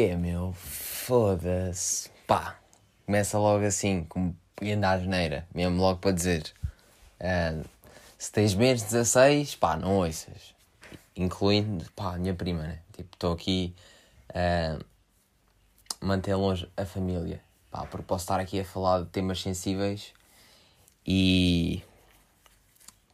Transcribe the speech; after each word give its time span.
é, 0.00 0.16
meu? 0.16 0.52
Foda-se. 0.52 2.10
Pá, 2.26 2.58
começa 3.04 3.38
logo 3.38 3.64
assim, 3.64 4.04
com 4.04 4.34
pequena 4.56 4.92
asneira, 4.92 5.46
mesmo 5.54 5.80
logo 5.80 6.00
para 6.00 6.12
dizer. 6.12 6.52
Uh, 7.20 7.64
se 8.18 8.32
tens 8.32 8.54
menos 8.54 8.80
de 8.82 8.86
16, 8.88 9.56
pá, 9.56 9.76
não 9.76 9.98
ouças. 9.98 10.54
Incluindo, 11.16 11.84
pá, 11.92 12.14
a 12.14 12.18
minha 12.18 12.34
prima, 12.34 12.62
né? 12.62 12.80
Tipo, 12.92 13.14
estou 13.14 13.32
aqui 13.32 13.74
a 14.32 14.76
uh, 14.76 14.84
manter 16.00 16.34
longe 16.34 16.68
a 16.76 16.84
família. 16.84 17.40
Pá, 17.70 17.86
porque 17.86 18.06
posso 18.06 18.24
estar 18.24 18.40
aqui 18.40 18.60
a 18.60 18.64
falar 18.64 19.00
de 19.00 19.06
temas 19.06 19.40
sensíveis 19.40 20.12
e. 21.06 21.82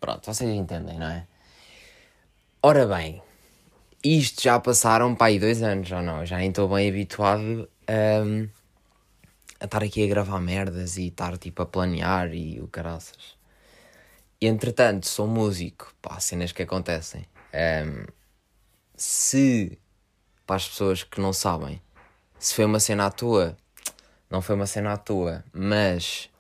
Pronto, 0.01 0.33
vocês 0.33 0.51
entendem, 0.51 0.99
não 0.99 1.09
é? 1.09 1.27
Ora 2.63 2.87
bem, 2.87 3.23
isto 4.03 4.43
já 4.43 4.59
passaram 4.59 5.15
para 5.15 5.29
aí 5.29 5.39
dois 5.39 5.63
anos, 5.63 5.89
já 5.89 6.01
não? 6.01 6.25
Já 6.25 6.43
estou 6.45 6.69
bem 6.69 6.89
habituado 6.89 7.69
a 9.61 9.65
estar 9.65 9.83
aqui 9.83 10.05
a 10.05 10.09
gravar 10.09 10.41
merdas 10.41 10.97
e 10.97 11.09
estar 11.09 11.37
tipo 11.37 11.63
a 11.63 11.67
planear 11.67 12.33
e 12.35 12.61
o 12.61 12.69
caraças. 12.69 13.39
E 14.41 14.47
entretanto, 14.47 15.07
sou 15.07 15.27
músico, 15.27 15.95
pá, 16.01 16.19
cenas 16.19 16.51
que 16.51 16.63
acontecem. 16.63 17.27
Um, 17.53 18.07
se, 18.97 19.79
para 20.47 20.57
as 20.57 20.69
pessoas 20.69 21.03
que 21.03 21.21
não 21.21 21.33
sabem, 21.33 21.81
se 22.39 22.55
foi 22.55 22.65
uma 22.65 22.81
cena 22.81 23.07
à 23.07 23.11
toa, 23.11 23.55
não 24.31 24.41
foi 24.41 24.55
uma 24.55 24.67
cena 24.67 24.95
à 24.95 24.97
toa, 24.97 25.45
mas 25.53 26.31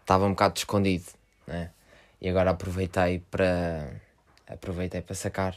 estava 0.00 0.26
um 0.26 0.30
bocado 0.30 0.58
escondido, 0.58 1.06
né? 1.46 1.70
E 2.20 2.28
agora 2.28 2.50
aproveitei 2.50 3.20
para 3.30 3.90
aproveitei 4.46 5.00
para 5.02 5.14
sacar 5.14 5.56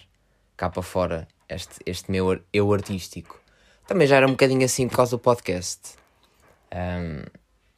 cá 0.59 0.69
para 0.69 0.83
fora 0.83 1.25
este, 1.47 1.79
este 1.85 2.11
meu 2.11 2.43
eu 2.51 2.73
artístico. 2.73 3.39
Também 3.87 4.05
já 4.05 4.17
era 4.17 4.27
um 4.27 4.31
bocadinho 4.31 4.65
assim 4.65 4.89
por 4.89 4.97
causa 4.97 5.11
do 5.11 5.19
podcast. 5.19 5.95
Um, 6.69 7.23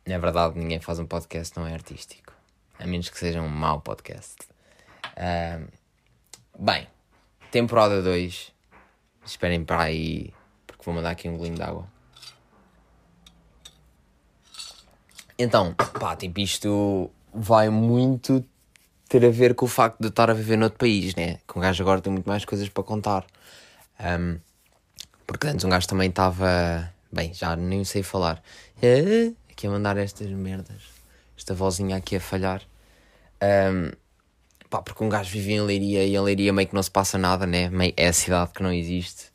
é 0.03 0.17
verdade, 0.17 0.57
ninguém 0.57 0.79
faz 0.79 0.97
um 0.97 1.05
podcast 1.05 1.55
não 1.55 1.67
é 1.67 1.73
artístico. 1.73 2.33
A 2.79 2.87
menos 2.87 3.07
que 3.07 3.19
seja 3.19 3.39
um 3.39 3.47
mau 3.47 3.81
podcast. 3.81 4.35
Um, 5.15 5.67
bem, 6.57 6.87
temporada 7.51 8.01
2. 8.01 8.51
Esperem 9.23 9.63
para 9.63 9.83
aí, 9.83 10.33
porque 10.65 10.83
vou 10.83 10.95
mandar 10.95 11.11
aqui 11.11 11.29
um 11.29 11.37
golinho 11.37 11.57
de 11.57 11.61
água. 11.61 11.87
Então, 15.37 15.75
pá, 15.99 16.15
tipo, 16.15 16.39
isto 16.39 17.11
vai 17.31 17.69
muito 17.69 18.43
ter 19.11 19.25
a 19.25 19.29
ver 19.29 19.53
com 19.55 19.65
o 19.65 19.67
facto 19.67 19.99
de 19.99 20.07
estar 20.07 20.29
a 20.29 20.33
viver 20.33 20.55
noutro 20.55 20.79
país, 20.79 21.13
né? 21.15 21.39
Que 21.45 21.59
um 21.59 21.61
gajo 21.61 21.83
agora 21.83 21.99
tem 21.99 22.13
muito 22.13 22.29
mais 22.29 22.45
coisas 22.45 22.69
para 22.69 22.81
contar. 22.81 23.25
Um, 23.99 24.39
porque 25.27 25.47
antes 25.47 25.65
um 25.65 25.69
gajo 25.69 25.85
também 25.85 26.07
estava. 26.07 26.89
Bem, 27.11 27.33
já 27.33 27.57
nem 27.57 27.83
sei 27.83 28.03
falar. 28.03 28.41
É, 28.81 29.33
aqui 29.51 29.67
a 29.67 29.69
mandar 29.69 29.97
estas 29.97 30.29
merdas. 30.29 30.81
Esta 31.37 31.53
vozinha 31.53 31.97
aqui 31.97 32.15
a 32.15 32.21
falhar. 32.21 32.61
Um, 33.43 33.91
pá, 34.69 34.81
porque 34.81 35.03
um 35.03 35.09
gajo 35.09 35.29
vive 35.29 35.51
em 35.51 35.61
Leiria 35.61 36.05
e 36.05 36.15
em 36.15 36.21
Leiria 36.21 36.53
meio 36.53 36.69
que 36.69 36.73
não 36.73 36.81
se 36.81 36.91
passa 36.91 37.17
nada, 37.17 37.45
né? 37.45 37.69
É 37.97 38.07
a 38.07 38.13
cidade 38.13 38.51
que 38.53 38.63
não 38.63 38.71
existe. 38.71 39.25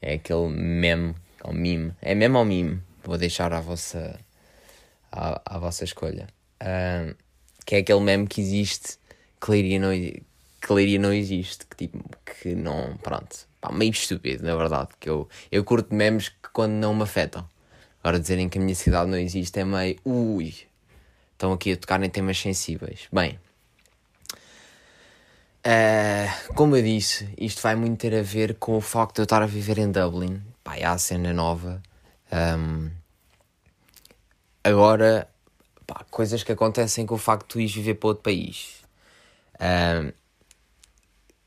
É 0.00 0.14
aquele 0.14 0.48
meme, 0.48 1.14
ou 1.44 1.52
mime. 1.52 1.92
É 2.00 2.14
meme 2.14 2.36
ou 2.36 2.44
mime? 2.46 2.82
Vou 3.04 3.18
deixar 3.18 3.52
à 3.52 3.60
vossa, 3.60 4.18
à, 5.12 5.42
à 5.44 5.58
vossa 5.58 5.84
escolha. 5.84 6.26
Um, 6.62 7.14
que 7.66 7.74
é 7.74 7.78
aquele 7.80 8.00
meme 8.00 8.26
que 8.26 8.40
existe 8.40 8.96
que 9.40 9.50
Leiria 9.50 9.78
não, 9.78 9.90
que 9.90 10.72
Leiria 10.72 10.98
não 10.98 11.12
existe, 11.12 11.66
que 11.66 11.76
tipo, 11.76 12.04
que 12.24 12.54
não, 12.54 12.96
pronto, 12.96 13.46
pá, 13.60 13.70
meio 13.70 13.92
estúpido, 13.92 14.44
na 14.44 14.56
verdade, 14.56 14.90
que 14.98 15.08
eu, 15.08 15.28
eu 15.50 15.62
curto 15.64 15.94
memes 15.94 16.28
que 16.28 16.48
quando 16.52 16.72
não 16.72 16.94
me 16.94 17.02
afetam. 17.02 17.46
Agora 18.02 18.20
dizerem 18.20 18.48
que 18.48 18.58
a 18.58 18.60
minha 18.60 18.74
cidade 18.74 19.10
não 19.10 19.18
existe 19.18 19.58
é 19.58 19.64
meio, 19.64 19.96
ui, 20.04 20.54
estão 21.32 21.52
aqui 21.52 21.72
a 21.72 21.76
tocar 21.76 22.02
em 22.02 22.10
temas 22.10 22.38
sensíveis. 22.38 23.08
Bem, 23.12 23.38
uh, 25.66 26.54
como 26.54 26.76
eu 26.76 26.82
disse, 26.82 27.28
isto 27.38 27.60
vai 27.62 27.74
muito 27.74 27.98
ter 27.98 28.14
a 28.14 28.22
ver 28.22 28.54
com 28.54 28.76
o 28.76 28.80
facto 28.80 29.16
de 29.16 29.20
eu 29.22 29.24
estar 29.24 29.42
a 29.42 29.46
viver 29.46 29.78
em 29.78 29.90
Dublin, 29.90 30.42
pá, 30.62 30.76
há 30.82 30.92
a 30.92 30.98
cena 30.98 31.32
nova. 31.32 31.82
Um, 32.32 32.90
agora, 34.64 35.28
pá, 35.86 36.04
coisas 36.10 36.42
que 36.42 36.52
acontecem 36.52 37.06
com 37.06 37.14
o 37.14 37.18
facto 37.18 37.42
de 37.42 37.48
tu 37.48 37.60
ires 37.60 37.74
viver 37.74 37.94
para 37.94 38.08
outro 38.08 38.22
país 38.22 38.85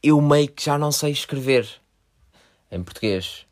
eu 0.02 0.22
meio 0.22 0.48
que 0.50 0.64
já 0.64 0.78
não 0.78 0.92
sei 0.92 1.12
escrever 1.12 1.68
em 2.72 2.84
português. 2.84 3.46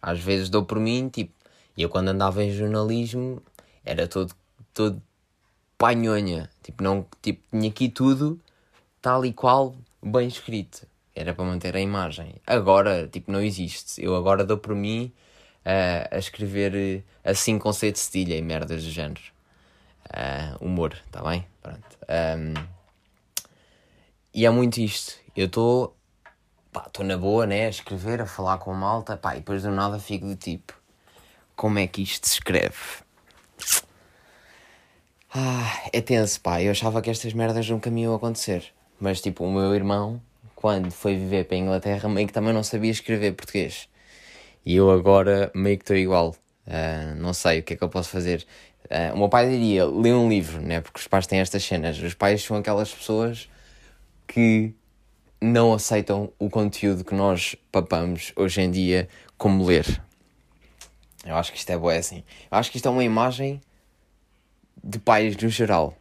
Às 0.00 0.18
vezes 0.20 0.48
dou 0.48 0.64
por 0.64 0.80
mim, 0.80 1.08
tipo, 1.08 1.32
eu 1.76 1.88
quando 1.88 2.08
andava 2.08 2.42
em 2.42 2.50
jornalismo 2.50 3.42
era 3.84 4.06
todo, 4.06 4.34
todo 4.74 5.02
panhonha. 5.78 6.50
Tipo, 6.62 6.82
não, 6.82 7.06
tipo, 7.20 7.42
tinha 7.50 7.68
aqui 7.68 7.88
tudo 7.88 8.40
tal 9.00 9.24
e 9.24 9.32
qual 9.32 9.74
bem 10.02 10.28
escrito. 10.28 10.86
Era 11.14 11.34
para 11.34 11.44
manter 11.44 11.76
a 11.76 11.80
imagem. 11.80 12.36
Agora, 12.46 13.06
tipo, 13.08 13.30
não 13.30 13.40
existe. 13.40 14.02
Eu 14.02 14.16
agora 14.16 14.44
dou 14.44 14.56
por 14.56 14.74
mim 14.74 15.12
uh, 15.66 16.08
a 16.10 16.18
escrever 16.18 17.04
assim 17.22 17.58
com 17.58 17.72
C 17.72 17.92
de 17.92 17.98
cedilha 17.98 18.36
e 18.36 18.42
merdas 18.42 18.84
do 18.84 18.90
género. 18.90 19.20
Uh, 20.06 20.64
humor, 20.64 20.96
tá 21.10 21.22
bem? 21.22 21.46
Pronto. 21.62 21.98
Um, 22.08 22.81
e 24.34 24.46
é 24.46 24.50
muito 24.50 24.78
isto. 24.80 25.14
Eu 25.36 25.46
estou. 25.46 25.96
Estou 26.86 27.04
na 27.04 27.18
boa, 27.18 27.46
né? 27.46 27.66
A 27.66 27.68
escrever, 27.68 28.22
a 28.22 28.26
falar 28.26 28.58
com 28.58 28.72
malta, 28.72 29.16
pá, 29.16 29.34
e 29.34 29.40
depois 29.40 29.62
do 29.62 29.70
nada 29.70 29.98
fico 29.98 30.26
do 30.26 30.36
tipo: 30.36 30.74
como 31.54 31.78
é 31.78 31.86
que 31.86 32.02
isto 32.02 32.26
se 32.26 32.34
escreve? 32.34 33.02
Ah, 35.34 35.88
é 35.92 36.00
tenso, 36.00 36.40
pá. 36.40 36.62
Eu 36.62 36.70
achava 36.70 37.00
que 37.02 37.10
estas 37.10 37.32
merdas 37.32 37.68
nunca 37.68 37.90
me 37.90 38.02
iam 38.02 38.14
acontecer. 38.14 38.72
Mas, 39.00 39.20
tipo, 39.20 39.44
o 39.44 39.52
meu 39.52 39.74
irmão, 39.74 40.20
quando 40.54 40.90
foi 40.90 41.16
viver 41.16 41.44
para 41.44 41.56
a 41.56 41.60
Inglaterra, 41.60 42.08
meio 42.08 42.26
que 42.26 42.32
também 42.32 42.52
não 42.52 42.62
sabia 42.62 42.90
escrever 42.90 43.32
português. 43.32 43.88
E 44.64 44.76
eu 44.76 44.90
agora 44.90 45.50
meio 45.54 45.76
que 45.76 45.84
estou 45.84 45.96
igual. 45.96 46.36
Uh, 46.66 47.14
não 47.16 47.32
sei 47.34 47.60
o 47.60 47.62
que 47.62 47.74
é 47.74 47.76
que 47.76 47.82
eu 47.84 47.88
posso 47.88 48.10
fazer. 48.10 48.46
Uh, 48.84 49.14
o 49.14 49.18
meu 49.18 49.28
pai 49.28 49.48
diria: 49.48 49.86
lê 49.86 50.12
um 50.12 50.28
livro, 50.28 50.60
né? 50.60 50.80
Porque 50.80 51.00
os 51.00 51.08
pais 51.08 51.26
têm 51.26 51.40
estas 51.40 51.64
cenas. 51.64 51.98
Os 51.98 52.14
pais 52.14 52.42
são 52.42 52.56
aquelas 52.56 52.92
pessoas 52.94 53.48
que 54.32 54.74
não 55.38 55.74
aceitam 55.74 56.32
o 56.38 56.48
conteúdo 56.48 57.04
que 57.04 57.14
nós 57.14 57.54
papamos 57.70 58.32
hoje 58.34 58.62
em 58.62 58.70
dia 58.70 59.06
como 59.36 59.62
ler. 59.62 60.02
Eu 61.22 61.36
acho 61.36 61.52
que 61.52 61.58
isto 61.58 61.68
é 61.68 61.76
boa 61.76 61.94
assim. 61.94 62.24
Eu 62.50 62.56
acho 62.56 62.70
que 62.70 62.78
isto 62.78 62.88
é 62.88 62.90
uma 62.90 63.04
imagem 63.04 63.60
de 64.82 64.98
pais 64.98 65.36
no 65.36 65.50
geral. 65.50 65.94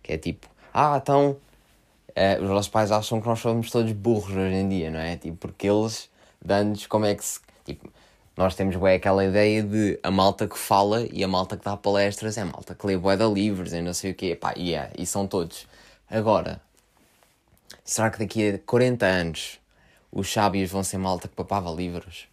Que 0.00 0.12
é 0.12 0.18
tipo, 0.18 0.48
ah, 0.72 1.00
então 1.02 1.30
uh, 1.30 2.42
os 2.42 2.48
nossos 2.48 2.68
pais 2.68 2.92
acham 2.92 3.20
que 3.20 3.26
nós 3.26 3.40
somos 3.40 3.68
todos 3.68 3.90
burros 3.90 4.36
hoje 4.36 4.54
em 4.54 4.68
dia, 4.68 4.88
não 4.88 5.00
é? 5.00 5.16
Tipo, 5.16 5.36
porque 5.36 5.66
eles 5.68 6.08
dão-nos 6.40 6.86
como 6.86 7.04
é 7.04 7.16
que 7.16 7.24
se. 7.24 7.40
Tipo, 7.64 7.92
nós 8.36 8.54
temos 8.54 8.76
bem 8.76 8.94
aquela 8.94 9.24
ideia 9.24 9.60
de 9.60 9.98
a 10.04 10.10
malta 10.10 10.46
que 10.46 10.56
fala 10.56 11.04
e 11.10 11.24
a 11.24 11.28
malta 11.28 11.56
que 11.56 11.64
dá 11.64 11.76
palestras 11.76 12.38
é 12.38 12.42
a 12.42 12.44
malta 12.44 12.76
que 12.76 12.86
lê 12.86 12.96
bué 12.96 13.16
de 13.16 13.26
livros 13.26 13.72
e 13.72 13.80
não 13.82 13.92
sei 13.92 14.12
o 14.12 14.14
quê. 14.14 14.36
Pá, 14.36 14.54
e 14.56 14.70
yeah, 14.70 14.92
e 14.96 15.04
são 15.04 15.26
todos. 15.26 15.66
Agora, 16.08 16.60
Será 17.86 18.10
que 18.10 18.18
daqui 18.18 18.50
a 18.50 18.58
40 18.58 19.06
anos 19.06 19.60
os 20.10 20.32
sábios 20.32 20.72
vão 20.72 20.82
ser 20.82 20.98
malta 20.98 21.28
que 21.28 21.36
papava 21.36 21.70
livros? 21.70 22.26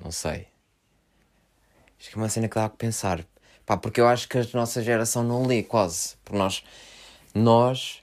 Não 0.00 0.12
sei. 0.12 0.46
Acho 1.98 2.08
que 2.08 2.16
é 2.16 2.22
uma 2.22 2.28
cena 2.28 2.48
que 2.48 2.54
dá 2.54 2.66
a 2.66 2.68
pensar. 2.68 3.26
Pá, 3.66 3.76
porque 3.76 4.00
eu 4.00 4.06
acho 4.06 4.28
que 4.28 4.38
a 4.38 4.46
nossa 4.54 4.80
geração 4.80 5.24
não 5.24 5.44
lê 5.44 5.64
quase. 5.64 6.14
Porque 6.24 6.38
nós. 6.38 6.62
Nós. 7.34 8.00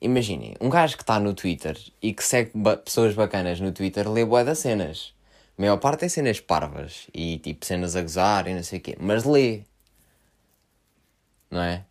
Imaginem, 0.00 0.54
um 0.60 0.70
gajo 0.70 0.96
que 0.96 1.02
está 1.02 1.18
no 1.18 1.34
Twitter 1.34 1.76
e 2.00 2.14
que 2.14 2.22
segue 2.22 2.52
ba 2.54 2.76
pessoas 2.76 3.14
bacanas 3.14 3.60
no 3.60 3.72
Twitter 3.72 4.08
lê 4.08 4.24
boé 4.24 4.44
das 4.44 4.60
cenas. 4.60 5.12
A 5.58 5.60
maior 5.60 5.78
parte 5.78 6.04
é 6.04 6.08
cenas 6.08 6.38
parvas 6.40 7.08
e 7.12 7.38
tipo 7.38 7.66
cenas 7.66 7.96
a 7.96 8.02
gozar 8.02 8.46
e 8.46 8.54
não 8.54 8.62
sei 8.62 8.78
o 8.78 8.82
quê. 8.82 8.96
Mas 9.00 9.24
lê. 9.24 9.64
Não 11.50 11.60
é? 11.60 11.84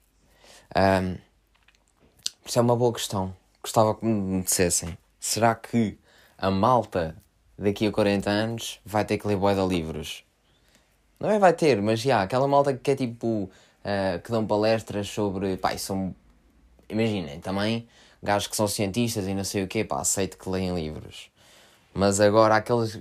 Um, 0.76 1.29
isso 2.50 2.58
é 2.58 2.64
uma 2.64 2.76
boa 2.76 2.92
questão. 2.92 3.32
Gostava 3.62 3.94
que 3.94 4.04
me 4.04 4.42
dissessem. 4.42 4.98
Será 5.20 5.54
que 5.54 6.00
a 6.36 6.50
malta 6.50 7.16
daqui 7.56 7.86
a 7.86 7.92
40 7.92 8.28
anos 8.28 8.80
vai 8.84 9.06
ter 9.06 9.20
que 9.20 9.28
ler 9.28 9.38
de 9.38 9.68
livros? 9.68 10.24
Não 11.20 11.30
é 11.30 11.38
vai 11.38 11.54
ter, 11.54 11.80
mas 11.80 12.00
já, 12.00 12.24
aquela 12.24 12.48
malta 12.48 12.74
que 12.74 12.90
é 12.90 12.96
tipo... 12.96 13.48
Uh, 13.86 14.20
que 14.24 14.32
dão 14.32 14.48
palestras 14.48 15.08
sobre... 15.08 15.58
Pá, 15.58 15.78
são... 15.78 16.16
Imaginem, 16.90 17.40
também 17.40 17.88
gajos 18.22 18.48
que 18.48 18.56
são 18.56 18.68
cientistas 18.68 19.28
e 19.28 19.34
não 19.36 19.44
sei 19.44 19.64
o 19.64 19.68
quê, 19.68 19.86
pá, 19.86 20.02
aceito 20.02 20.36
que 20.36 20.50
leem 20.50 20.74
livros. 20.74 21.30
Mas 21.94 22.20
agora 22.20 22.56
aqueles... 22.56 23.00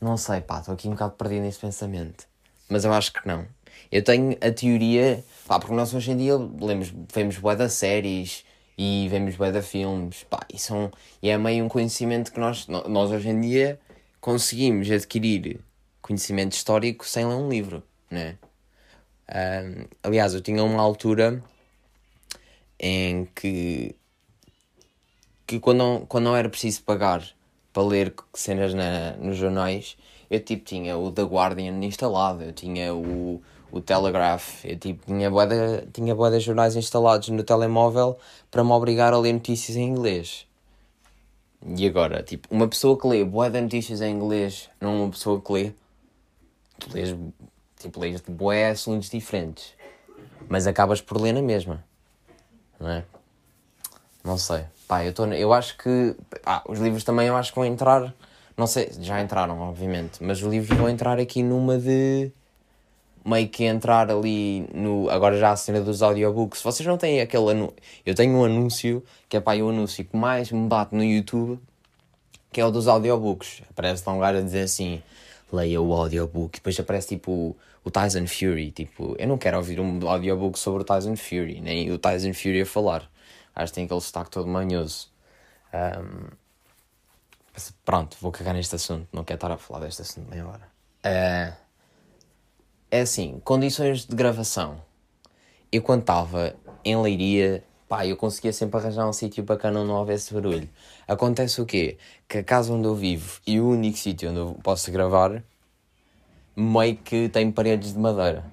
Não 0.00 0.16
sei, 0.16 0.40
pá, 0.40 0.58
estou 0.58 0.74
aqui 0.74 0.88
um 0.88 0.92
bocado 0.92 1.12
perdido 1.12 1.42
nesse 1.42 1.60
pensamento. 1.60 2.26
Mas 2.68 2.84
eu 2.84 2.92
acho 2.92 3.12
que 3.12 3.24
não. 3.24 3.46
Eu 3.92 4.02
tenho 4.02 4.36
a 4.40 4.50
teoria... 4.50 5.22
Pá, 5.46 5.60
porque 5.60 5.74
nós 5.76 5.94
hoje 5.94 6.10
em 6.10 6.16
dia 6.16 6.36
lemos, 6.36 6.92
vemos 7.14 7.36
de 7.36 7.68
séries 7.68 8.49
e 8.82 9.08
vemos 9.10 9.36
bué 9.36 9.52
de 9.52 9.60
filmes, 9.60 10.24
pá, 10.24 10.40
e, 10.50 10.58
são, 10.58 10.90
e 11.22 11.28
é 11.28 11.36
meio 11.36 11.62
um 11.62 11.68
conhecimento 11.68 12.32
que 12.32 12.40
nós, 12.40 12.66
nós 12.66 13.10
hoje 13.10 13.28
em 13.28 13.38
dia 13.38 13.78
conseguimos 14.22 14.90
adquirir 14.90 15.60
conhecimento 16.00 16.54
histórico 16.54 17.06
sem 17.06 17.26
ler 17.26 17.34
um 17.34 17.46
livro, 17.46 17.82
né? 18.10 18.38
Um, 19.28 19.84
aliás, 20.02 20.32
eu 20.32 20.40
tinha 20.40 20.64
uma 20.64 20.82
altura 20.82 21.44
em 22.78 23.26
que, 23.34 23.94
que 25.46 25.60
quando, 25.60 25.76
não, 25.76 26.06
quando 26.06 26.24
não 26.24 26.34
era 26.34 26.48
preciso 26.48 26.82
pagar 26.82 27.22
para 27.74 27.82
ler 27.82 28.14
cenas 28.32 28.72
na, 28.72 29.12
nos 29.18 29.36
jornais, 29.36 29.94
eu 30.30 30.40
tipo 30.40 30.64
tinha 30.64 30.96
o 30.96 31.12
The 31.12 31.24
Guardian 31.24 31.84
instalado, 31.84 32.44
eu 32.44 32.52
tinha 32.54 32.94
o, 32.94 33.42
o 33.72 33.80
Telegraph, 33.80 34.64
eu 34.64 34.76
tipo 34.78 35.04
tinha 35.06 35.30
boa 35.30 35.46
de, 35.46 35.86
tinha 35.92 36.14
boa 36.14 36.30
de 36.30 36.40
jornais 36.40 36.76
instalados 36.76 37.28
no 37.28 37.42
telemóvel 37.42 38.18
para 38.50 38.64
me 38.64 38.70
obrigar 38.72 39.12
a 39.12 39.18
ler 39.18 39.32
notícias 39.32 39.76
em 39.76 39.88
inglês. 39.88 40.46
E 41.62 41.86
agora, 41.86 42.22
tipo, 42.22 42.48
uma 42.50 42.66
pessoa 42.66 42.98
que 42.98 43.06
lê 43.06 43.24
boa 43.24 43.50
de 43.50 43.60
notícias 43.60 44.00
em 44.00 44.14
inglês, 44.14 44.70
não 44.80 45.02
uma 45.02 45.10
pessoa 45.10 45.40
que 45.40 45.52
lê, 45.52 45.72
tu 46.78 46.92
lês, 46.92 47.14
tipo, 47.78 48.00
lês 48.00 48.20
de 48.20 48.30
boé 48.30 48.70
assuntos 48.70 49.10
diferentes, 49.10 49.74
mas 50.48 50.66
acabas 50.66 51.02
por 51.02 51.20
ler 51.20 51.34
na 51.34 51.42
mesma, 51.42 51.84
não 52.78 52.88
é? 52.88 53.04
Não 54.24 54.38
sei, 54.38 54.64
pá, 54.88 55.04
eu, 55.04 55.12
tô, 55.12 55.26
eu 55.26 55.52
acho 55.52 55.76
que, 55.76 56.16
ah, 56.44 56.62
os 56.66 56.78
livros 56.78 57.04
também 57.04 57.26
eu 57.26 57.36
acho 57.36 57.52
que 57.52 57.58
vão 57.58 57.66
entrar, 57.66 58.14
não 58.56 58.66
sei, 58.66 58.90
já 58.98 59.20
entraram, 59.20 59.60
obviamente, 59.60 60.22
mas 60.22 60.42
os 60.42 60.48
livros 60.48 60.76
vão 60.78 60.88
entrar 60.88 61.18
aqui 61.18 61.42
numa 61.42 61.78
de 61.78 62.32
meio 63.30 63.48
que 63.48 63.64
entrar 63.64 64.10
ali 64.10 64.66
no. 64.74 65.08
Agora 65.08 65.38
já 65.38 65.52
a 65.52 65.56
cena 65.56 65.80
dos 65.80 66.02
audiobooks. 66.02 66.62
Vocês 66.62 66.86
não 66.86 66.98
têm 66.98 67.20
aquele 67.20 67.50
anúncio. 67.50 67.76
Eu 68.04 68.14
tenho 68.14 68.36
um 68.36 68.44
anúncio, 68.44 69.04
que 69.28 69.36
é 69.36 69.40
pá, 69.40 69.54
o 69.56 69.68
anúncio 69.68 70.04
que 70.04 70.16
mais 70.16 70.50
me 70.50 70.66
bate 70.66 70.94
no 70.94 71.04
YouTube, 71.04 71.60
que 72.52 72.60
é 72.60 72.66
o 72.66 72.70
dos 72.70 72.88
audiobooks. 72.88 73.62
Aparece 73.70 74.02
lá 74.06 74.12
um 74.12 74.18
gajo 74.18 74.38
a 74.38 74.42
dizer 74.42 74.62
assim: 74.62 75.02
leia 75.52 75.80
o 75.80 75.92
audiobook. 75.92 76.58
Depois 76.58 76.78
aparece 76.78 77.08
tipo 77.08 77.56
o 77.84 77.90
Tyson 77.90 78.26
Fury. 78.26 78.72
Tipo, 78.72 79.14
eu 79.18 79.28
não 79.28 79.38
quero 79.38 79.56
ouvir 79.56 79.80
um 79.80 80.08
audiobook 80.08 80.58
sobre 80.58 80.82
o 80.82 80.84
Tyson 80.84 81.16
Fury, 81.16 81.60
nem 81.60 81.90
o 81.92 81.98
Tyson 81.98 82.34
Fury 82.34 82.62
a 82.62 82.66
falar. 82.66 83.08
Acho 83.54 83.72
que 83.72 83.76
tem 83.76 83.84
aquele 83.84 84.00
sotaque 84.00 84.30
todo 84.30 84.48
manhoso. 84.48 85.08
Um, 85.72 86.28
pronto, 87.84 88.16
vou 88.20 88.32
cagar 88.32 88.54
neste 88.54 88.74
assunto. 88.74 89.06
Não 89.12 89.24
quero 89.24 89.36
estar 89.36 89.52
a 89.52 89.56
falar 89.56 89.80
deste 89.80 90.02
assunto 90.02 90.28
meia 90.30 90.46
hora. 90.46 90.68
Uh, 91.04 91.69
é 92.90 93.02
assim, 93.02 93.40
condições 93.44 94.04
de 94.04 94.16
gravação. 94.16 94.82
Eu 95.70 95.80
quando 95.80 96.00
estava 96.00 96.56
em 96.84 97.00
Leiria, 97.00 97.62
pá, 97.88 98.04
eu 98.04 98.16
conseguia 98.16 98.52
sempre 98.52 98.78
arranjar 98.78 99.08
um 99.08 99.12
sítio 99.12 99.44
bacana 99.44 99.78
onde 99.78 99.88
não 99.88 99.96
houvesse 99.96 100.34
barulho. 100.34 100.68
Acontece 101.06 101.60
o 101.60 101.66
quê? 101.66 101.98
Que 102.28 102.38
a 102.38 102.44
casa 102.44 102.72
onde 102.72 102.88
eu 102.88 102.94
vivo 102.96 103.40
e 103.46 103.60
o 103.60 103.68
único 103.68 103.96
sítio 103.96 104.30
onde 104.30 104.40
eu 104.40 104.58
posso 104.62 104.90
gravar, 104.90 105.42
meio 106.56 106.96
que 106.96 107.28
tem 107.28 107.52
paredes 107.52 107.92
de 107.92 107.98
madeira. 107.98 108.44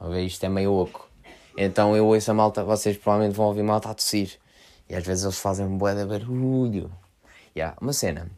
A 0.00 0.08
ver, 0.08 0.24
isto 0.24 0.44
é 0.44 0.48
meio 0.48 0.72
oco. 0.72 1.10
Então 1.56 1.94
eu 1.94 2.06
ouço 2.06 2.30
a 2.30 2.34
malta, 2.34 2.64
vocês 2.64 2.96
provavelmente 2.96 3.36
vão 3.36 3.46
ouvir 3.46 3.62
malta 3.62 3.90
a 3.90 3.94
tossir. 3.94 4.38
E 4.88 4.94
às 4.94 5.04
vezes 5.04 5.24
eles 5.24 5.38
fazem 5.38 5.66
um 5.66 5.76
bué 5.76 5.94
de 5.94 6.06
barulho. 6.06 6.90
Yeah, 7.54 7.76
uma 7.80 7.92
cena. 7.92 8.30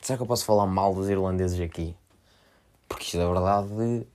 Será 0.00 0.16
que 0.16 0.22
eu 0.22 0.26
posso 0.26 0.46
falar 0.46 0.66
mal 0.66 0.94
dos 0.94 1.10
irlandeses 1.10 1.60
aqui? 1.60 1.94
Porque 2.88 3.04
isto 3.04 3.18
é 3.18 3.26
verdade 3.26 4.06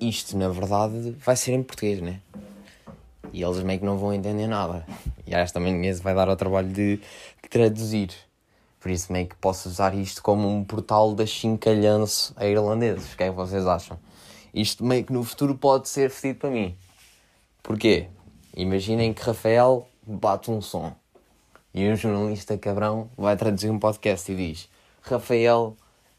isto 0.00 0.36
na 0.36 0.48
verdade 0.48 1.16
vai 1.24 1.36
ser 1.36 1.52
em 1.52 1.62
português, 1.62 2.00
né? 2.00 2.20
E 3.32 3.42
eles 3.42 3.62
meio 3.62 3.78
que 3.78 3.84
não 3.84 3.98
vão 3.98 4.12
entender 4.12 4.46
nada. 4.46 4.86
E 5.26 5.34
acho 5.34 5.52
também 5.52 5.92
vai 5.94 6.14
dar 6.14 6.28
ao 6.28 6.36
trabalho 6.36 6.68
de, 6.68 6.96
de, 6.96 7.48
traduzir. 7.50 8.10
Por 8.80 8.90
isso 8.90 9.12
meio 9.12 9.26
que 9.26 9.36
posso 9.36 9.68
usar 9.68 9.94
isto 9.94 10.22
como 10.22 10.48
um 10.48 10.64
portal 10.64 11.14
da 11.14 11.26
chincalhanço 11.26 12.32
a 12.36 12.46
irlandeses. 12.46 13.12
O 13.12 13.16
que 13.16 13.24
é 13.24 13.28
que 13.28 13.34
vocês 13.34 13.66
acham? 13.66 13.98
Isto 14.54 14.84
meio 14.84 15.04
que 15.04 15.12
no 15.12 15.22
futuro 15.24 15.54
pode 15.54 15.88
ser 15.88 16.10
fedido 16.10 16.40
para 16.40 16.50
mim. 16.50 16.76
Porquê? 17.62 18.08
Imaginem 18.56 19.12
que 19.12 19.22
Rafael 19.22 19.86
bate 20.06 20.50
um 20.50 20.62
som 20.62 20.94
e 21.74 21.86
um 21.88 21.94
jornalista 21.94 22.56
cabrão 22.56 23.10
vai 23.16 23.36
traduzir 23.36 23.70
um 23.70 23.78
podcast 23.78 24.32
e 24.32 24.36
diz 24.36 24.68
Rafael, 25.02 25.76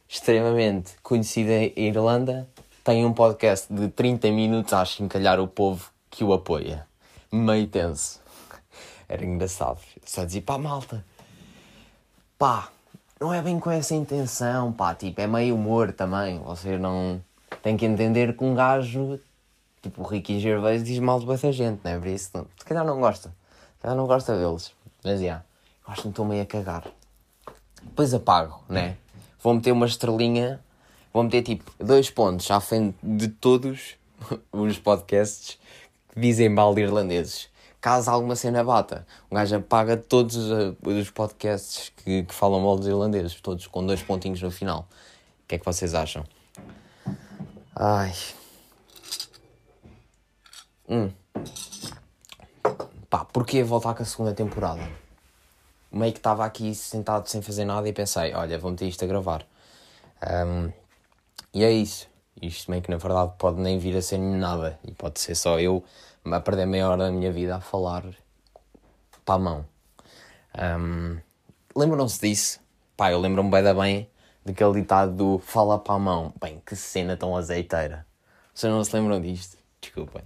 extremamente 0.08 0.94
conhecido 1.04 1.50
em 1.50 1.74
Irlanda, 1.75 2.48
tem 2.89 3.06
um 3.06 3.13
podcast 3.13 3.71
de 3.71 3.88
30 3.89 4.31
minutos 4.31 4.74
a 4.74 4.83
chincalhar 4.83 5.39
o 5.39 5.47
povo 5.47 5.91
que 6.09 6.24
o 6.24 6.33
apoia. 6.33 6.88
Meio 7.31 7.68
tenso. 7.68 8.19
Era 9.07 9.24
engraçado. 9.24 9.77
Só 10.03 10.25
dizia, 10.25 10.41
pá, 10.41 10.57
malta, 10.57 11.06
pá, 12.36 12.69
não 13.21 13.31
é 13.31 13.44
bem 13.44 13.59
com 13.59 13.69
essa 13.69 13.94
intenção, 13.94 14.74
pá, 14.74 14.95
tipo, 14.95 15.21
é 15.21 15.27
meio 15.27 15.53
humor 15.53 15.94
também. 15.94 16.39
Você 16.39 16.80
não 16.80 17.24
tem 17.62 17.77
que 17.77 17.86
entender 17.86 18.36
que 18.36 18.44
um 18.44 18.56
gajo, 18.56 19.19
tipo, 19.83 20.01
o 20.01 20.07
Ricky 20.07 20.39
Gervais 20.39 20.83
diz 20.83 20.97
mal 20.97 21.19
de 21.19 21.27
muita 21.27 21.51
gente, 21.51 21.81
não 21.83 21.91
é? 21.91 22.00
Por 22.00 22.07
isso, 22.07 22.31
se 22.57 22.65
calhar 22.65 22.83
não 22.83 23.00
gosta. 23.00 23.30
Se 23.30 23.83
calhar 23.83 23.95
não 23.95 24.07
gosta 24.07 24.36
deles. 24.36 24.74
Mas, 25.03 25.19
já, 25.19 25.24
yeah, 25.24 25.45
acho 25.86 26.01
que 26.01 26.07
estou 26.07 26.25
meio 26.25 26.41
a 26.41 26.45
cagar. 26.47 26.88
Depois 27.83 28.15
apago, 28.15 28.63
né? 28.68 28.97
Vou 29.44 29.53
meter 29.53 29.74
uma 29.74 29.86
estrelinha 29.86 30.59
vou 31.14 31.24
meter 31.24 31.44
tipo 31.44 31.72
dois 31.80 32.10
pontos 32.10 32.50
à 32.52 32.60
frente 32.60 32.98
de 33.02 33.28
todos 33.28 33.96
os 34.52 34.78
podcasts 34.80 35.58
que 36.14 36.20
dizem 36.20 36.50
mal 36.50 36.74
de 36.74 36.82
irlandeses. 36.82 37.50
Caso 37.82 38.12
alguma 38.12 38.36
cena 38.36 38.62
bata, 38.62 39.08
o 39.30 39.36
gajo 39.36 39.56
apaga 39.56 39.96
todos 39.96 40.36
os 40.36 41.10
podcasts 41.12 41.94
que, 41.96 42.24
que 42.24 42.34
falam 42.34 42.60
mal 42.60 42.76
dos 42.76 42.88
irlandeses, 42.88 43.40
todos 43.40 43.68
com 43.68 43.86
dois 43.86 44.04
pontinhos 44.04 44.42
no 44.42 44.52
final. 44.52 44.88
O 45.44 45.48
que 45.48 45.56
é 45.56 45.58
que 45.58 45.66
vocês 45.66 45.94
acham? 45.94 46.26
Ai. 47.74 48.14
Hum. 50.90 51.10
Pá, 53.10 53.24
porquê 53.24 53.64
voltar 53.64 53.94
com 53.94 54.04
a 54.04 54.06
segunda 54.06 54.34
temporada? 54.34 54.82
Meio 55.90 56.12
que 56.12 56.20
estava 56.20 56.46
aqui 56.46 56.76
sentado 56.76 57.28
sem 57.28 57.42
fazer 57.42 57.64
nada 57.64 57.88
e 57.88 57.94
pensei, 57.94 58.34
olha, 58.34 58.60
vou 58.60 58.72
meter 58.72 58.88
isto 58.88 59.06
a 59.06 59.08
gravar. 59.08 59.46
Um, 60.22 60.72
e 61.54 61.63
é 61.63 61.72
isso. 61.72 62.07
Isto 62.42 62.72
meio 62.72 62.84
que 62.84 62.90
na 62.90 62.98
verdade 62.98 63.34
pode 63.38 63.60
nem 63.60 63.78
vir 63.78 63.98
a 63.98 64.01
ser 64.01 64.18
nada. 64.18 64.80
E 64.84 64.94
pode 64.94 65.19
ser 65.19 65.36
só 65.36 65.60
eu 65.60 65.84
a 66.25 66.40
perder 66.40 66.66
meia 66.66 66.90
hora 66.90 67.06
da 67.06 67.12
minha 67.12 67.31
vida 67.31 67.56
a 67.56 67.62
falar 67.62 68.04
para 69.25 69.36
a 69.36 69.40
mão. 69.40 69.66
Um, 70.58 71.18
Lembram-se 71.75 72.20
disso? 72.20 72.60
Pá, 72.98 73.12
eu 73.12 73.20
lembro-me 73.20 73.50
bem 73.50 73.63
da 73.63 73.74
bem 73.74 74.10
daquele 74.46 74.82
ditado 74.82 75.15
do 75.15 75.39
fala 75.39 75.77
para 75.79 75.96
a 75.96 76.00
mão. 76.00 76.34
Bem, 76.41 76.62
que 76.65 76.75
cena 76.75 77.15
tão 77.15 77.36
azeiteira. 77.36 78.06
Vocês 78.53 78.72
não 78.72 78.84
se 78.84 78.96
lembram 78.96 79.22
disto? 79.22 79.58
Desculpem. 79.79 80.24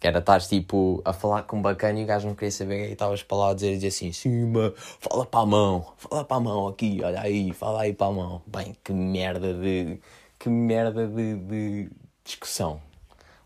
Que 0.00 0.06
era 0.06 0.20
estar 0.20 0.40
tipo 0.40 1.02
a 1.04 1.12
falar 1.12 1.42
com 1.42 1.58
um 1.58 1.62
bacana 1.62 1.98
e 1.98 2.04
o 2.04 2.06
gajo 2.06 2.28
não 2.28 2.34
queria 2.34 2.52
saber 2.52 2.88
e 2.88 2.92
estavas 2.92 3.22
para 3.22 3.36
lá 3.36 3.50
a 3.50 3.54
dizer, 3.54 3.74
dizer 3.74 3.88
assim: 3.88 4.12
cima, 4.12 4.72
fala 4.76 5.26
para 5.26 5.40
a 5.40 5.46
mão, 5.46 5.92
fala 5.96 6.24
para 6.24 6.36
a 6.36 6.40
mão 6.40 6.68
aqui, 6.68 7.00
olha 7.02 7.20
aí, 7.20 7.52
fala 7.52 7.82
aí 7.82 7.92
para 7.92 8.06
a 8.06 8.12
mão. 8.12 8.42
Bem, 8.46 8.76
que 8.84 8.92
merda 8.92 9.52
de 9.52 9.98
que 10.38 10.48
merda 10.48 11.06
de, 11.06 11.36
de 11.36 11.90
discussão. 12.24 12.80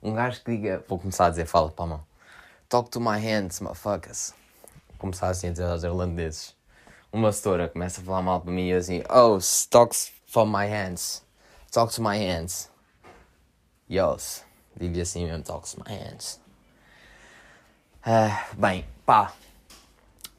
Um 0.02 0.12
gajo 0.14 0.42
que 0.42 0.50
diga, 0.50 0.84
vou 0.88 0.98
começar 0.98 1.26
a 1.26 1.30
dizer, 1.30 1.46
fala 1.46 1.70
para 1.70 1.84
a 1.84 1.88
mão. 1.88 2.04
Talk 2.68 2.90
to 2.90 3.00
my 3.00 3.18
hands, 3.18 3.60
motherfuckers. 3.60 4.34
Começar 4.98 5.28
assim 5.28 5.48
a 5.48 5.50
dizer 5.50 5.64
aos 5.64 5.84
irlandeses. 5.84 6.54
Uma 7.12 7.30
setora 7.30 7.68
começa 7.68 8.00
a 8.00 8.04
falar 8.04 8.22
mal 8.22 8.40
para 8.40 8.50
mim 8.50 8.66
e 8.66 8.70
eu 8.70 8.78
assim, 8.78 9.02
oh, 9.10 9.38
talks 9.70 10.12
for 10.26 10.46
my 10.46 10.66
hands. 10.66 11.22
Talk 11.70 11.94
to 11.94 12.02
my 12.02 12.18
hands. 12.18 12.70
Yos. 13.90 14.42
Digo-lhe 14.76 15.02
assim 15.02 15.26
mesmo, 15.26 15.42
talks 15.42 15.74
to 15.74 15.82
my 15.86 15.94
hands. 15.94 16.40
Uh, 18.04 18.56
bem, 18.56 18.84
pá. 19.06 19.32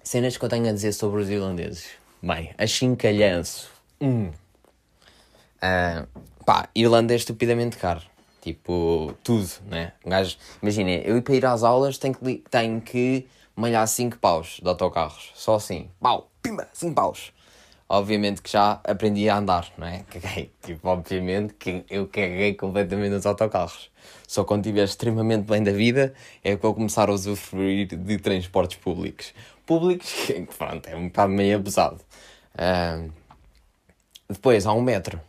Cenas 0.04 0.36
que 0.36 0.44
eu 0.44 0.50
tenho 0.50 0.68
a 0.68 0.74
dizer 0.74 0.92
sobre 0.94 1.22
os 1.22 1.30
irlandeses. 1.30 1.88
Bem, 2.22 2.54
achincalhanço. 2.58 3.72
Hum. 4.02 4.32
Uh, 5.62 6.08
Pá, 6.46 6.68
Irlanda 6.76 7.14
é 7.14 7.18
estupidamente 7.18 7.78
caro. 7.78 8.02
Tipo, 8.42 9.16
tudo, 9.24 9.50
né? 9.68 9.94
Um 10.06 10.10
gajo, 10.10 10.38
imaginem, 10.62 11.02
eu 11.06 11.16
ir 11.16 11.22
para 11.22 11.36
ir 11.36 11.46
às 11.46 11.64
aulas 11.64 11.98
tenho 11.98 12.14
que, 12.14 12.44
tenho 12.50 12.82
que 12.82 13.26
malhar 13.56 13.88
5 13.88 14.18
paus 14.20 14.60
de 14.62 14.68
autocarros. 14.68 15.32
Só 15.34 15.56
assim. 15.56 15.90
Pau, 16.02 16.30
pimba, 16.42 16.68
5 16.74 16.94
paus. 16.94 17.32
Obviamente 17.88 18.42
que 18.42 18.52
já 18.52 18.82
aprendi 18.84 19.30
a 19.30 19.38
andar, 19.38 19.72
não 19.78 19.88
é? 19.88 20.04
Caguei. 20.12 20.52
Tipo, 20.62 20.90
obviamente 20.90 21.54
que 21.54 21.86
eu 21.90 22.08
caguei 22.08 22.54
completamente 22.56 23.12
nos 23.12 23.26
autocarros. 23.26 23.90
Só 24.28 24.44
quando 24.44 24.66
estiver 24.66 24.84
extremamente 24.84 25.46
bem 25.46 25.64
da 25.64 25.72
vida 25.72 26.14
é 26.44 26.56
que 26.56 26.62
vou 26.62 26.74
começar 26.74 27.08
a 27.10 27.14
usufruir 27.14 27.88
de 27.88 28.18
transportes 28.18 28.78
públicos. 28.78 29.34
Públicos, 29.66 30.12
pronto, 30.58 30.90
é 30.90 30.96
um 30.98 31.08
bocado 31.08 31.32
meio 31.32 31.56
abusado. 31.56 32.02
Depois 34.28 34.66
há 34.66 34.74
um 34.74 34.82
metro 34.82 35.22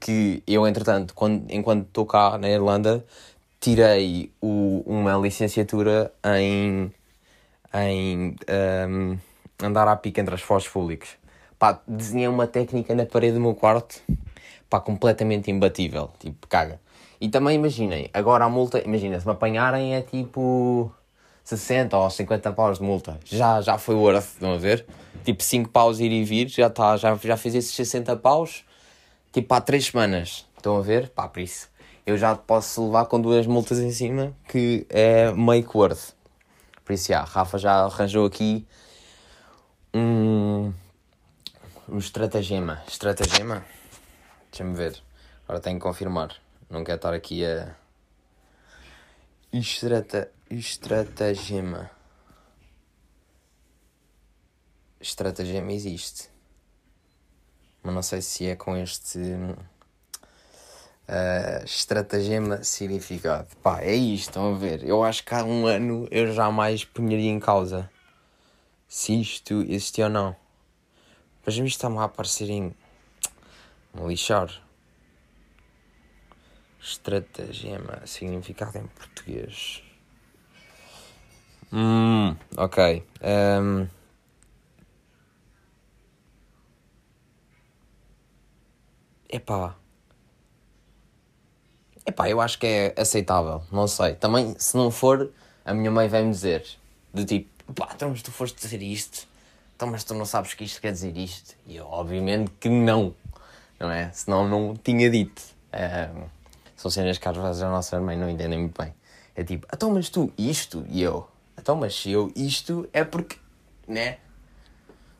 que 0.00 0.42
eu, 0.46 0.66
entretanto, 0.66 1.14
quando, 1.14 1.50
enquanto 1.50 1.86
estou 1.86 2.06
cá 2.06 2.38
na 2.38 2.48
Irlanda, 2.48 3.04
tirei 3.60 4.32
o, 4.40 4.82
uma 4.86 5.16
licenciatura 5.16 6.12
em, 6.24 6.92
em 7.74 8.36
um, 8.88 9.18
andar 9.62 9.88
à 9.88 9.96
pica 9.96 10.20
entre 10.20 10.34
as 10.34 10.40
fotos 10.40 10.68
públicos. 10.68 11.10
Pá, 11.58 11.80
desenhei 11.86 12.28
uma 12.28 12.46
técnica 12.46 12.94
na 12.94 13.04
parede 13.04 13.34
do 13.34 13.40
meu 13.40 13.54
quarto. 13.54 14.00
pá, 14.70 14.80
completamente 14.80 15.50
imbatível. 15.50 16.10
Tipo, 16.18 16.46
caga. 16.46 16.80
E 17.20 17.28
também 17.28 17.56
imaginem, 17.56 18.08
agora 18.14 18.44
a 18.44 18.48
multa, 18.48 18.80
imagina, 18.84 19.18
se 19.18 19.26
me 19.26 19.32
apanharem 19.32 19.96
é 19.96 20.02
tipo 20.02 20.92
60 21.42 21.96
ou 21.96 22.08
50 22.08 22.52
paus 22.52 22.78
de 22.78 22.84
multa. 22.84 23.18
Já, 23.24 23.60
já 23.60 23.76
foi 23.76 23.96
worth, 23.96 24.22
estão 24.22 24.54
a 24.54 24.56
ver? 24.56 24.86
Tipo 25.24 25.42
5 25.42 25.70
paus 25.70 25.98
ir 25.98 26.12
e 26.12 26.22
vir, 26.22 26.48
já, 26.48 26.70
tá, 26.70 26.96
já, 26.96 27.16
já 27.16 27.36
fiz 27.36 27.56
esses 27.56 27.74
60 27.74 28.14
paus, 28.16 28.64
tipo 29.32 29.52
há 29.54 29.60
3 29.60 29.86
semanas. 29.86 30.46
Estão 30.56 30.76
a 30.76 30.82
ver? 30.82 31.08
Pá, 31.10 31.28
por 31.28 31.40
isso. 31.40 31.68
Eu 32.06 32.16
já 32.16 32.34
posso 32.34 32.84
levar 32.86 33.06
com 33.06 33.20
duas 33.20 33.46
multas 33.46 33.78
em 33.78 33.90
cima, 33.90 34.34
que 34.48 34.86
é 34.88 35.30
make 35.32 35.68
worth. 35.74 36.14
Por 36.84 36.92
isso, 36.92 37.08
já, 37.08 37.22
Rafa 37.22 37.58
já 37.58 37.84
arranjou 37.84 38.24
aqui 38.26 38.66
um, 39.94 40.72
um 41.88 41.98
estratagema. 41.98 42.82
Estratagema? 42.88 43.64
Deixa-me 44.50 44.74
ver. 44.74 45.02
Agora 45.44 45.60
tenho 45.60 45.78
que 45.78 45.82
confirmar. 45.82 46.34
Não 46.70 46.84
quero 46.84 46.96
estar 46.96 47.14
aqui 47.14 47.44
a. 47.44 47.74
Estrata... 49.52 50.30
Estratagema. 50.50 51.90
Estratagema 55.00 55.72
existe. 55.72 56.30
Mas 57.88 57.94
não 57.94 58.02
sei 58.02 58.20
se 58.20 58.46
é 58.46 58.54
com 58.54 58.76
este. 58.76 59.18
Uh, 61.08 61.64
estratagema 61.64 62.62
significado. 62.62 63.48
Pá, 63.62 63.80
é 63.80 63.94
isto, 63.94 64.28
estão 64.28 64.54
a 64.54 64.58
ver? 64.58 64.86
Eu 64.86 65.02
acho 65.02 65.24
que 65.24 65.34
há 65.34 65.42
um 65.42 65.66
ano 65.66 66.06
eu 66.10 66.30
jamais 66.34 66.84
punharia 66.84 67.30
em 67.30 67.40
causa 67.40 67.90
se 68.86 69.18
isto 69.18 69.62
existiu 69.62 70.04
ou 70.04 70.10
não. 70.10 70.36
Mas 71.46 71.54
isto 71.54 71.66
está-me 71.66 71.96
a 71.96 72.04
aparecer 72.04 72.50
em. 72.50 72.74
Me 73.94 74.06
lixar. 74.06 74.50
Estratagema, 76.78 78.02
significado 78.04 78.76
em 78.76 78.86
português. 78.86 79.82
Hum, 81.72 82.36
ok. 82.54 83.02
Um... 83.22 83.97
Epá. 89.28 89.76
Epá, 92.06 92.30
eu 92.30 92.40
acho 92.40 92.58
que 92.58 92.66
é 92.66 92.94
aceitável, 92.96 93.62
não 93.70 93.86
sei. 93.86 94.14
Também, 94.14 94.54
se 94.58 94.74
não 94.74 94.90
for, 94.90 95.30
a 95.64 95.74
minha 95.74 95.90
mãe 95.90 96.08
vai-me 96.08 96.30
dizer, 96.30 96.64
de 97.12 97.24
tipo, 97.26 97.74
pá, 97.74 97.90
então 97.94 98.08
mas 98.08 98.22
tu 98.22 98.32
foste 98.32 98.58
dizer 98.58 98.80
isto, 98.80 99.28
então 99.76 99.90
mas 99.90 100.04
tu 100.04 100.14
não 100.14 100.24
sabes 100.24 100.54
que 100.54 100.64
isto 100.64 100.80
quer 100.80 100.92
dizer 100.92 101.14
isto. 101.16 101.54
E 101.66 101.76
eu, 101.76 101.86
obviamente 101.86 102.50
que 102.58 102.70
não, 102.70 103.14
não 103.78 103.90
é? 103.90 104.10
Senão 104.12 104.48
não 104.48 104.74
tinha 104.74 105.10
dito. 105.10 105.42
São 106.74 106.90
cenas 106.90 107.18
que 107.18 107.28
às 107.28 107.36
vezes 107.36 107.60
a 107.60 107.68
nossa 107.68 108.00
mãe 108.00 108.16
não 108.16 108.30
entendem 108.30 108.58
muito 108.58 108.80
bem. 108.80 108.94
É 109.36 109.44
tipo, 109.44 109.66
então 109.72 109.90
mas 109.90 110.08
tu 110.08 110.32
isto? 110.38 110.86
E 110.88 111.02
eu, 111.02 111.28
então 111.58 111.76
mas 111.76 111.94
se 111.94 112.10
eu 112.10 112.32
isto 112.34 112.88
é 112.94 113.04
porque, 113.04 113.36
né? 113.86 114.18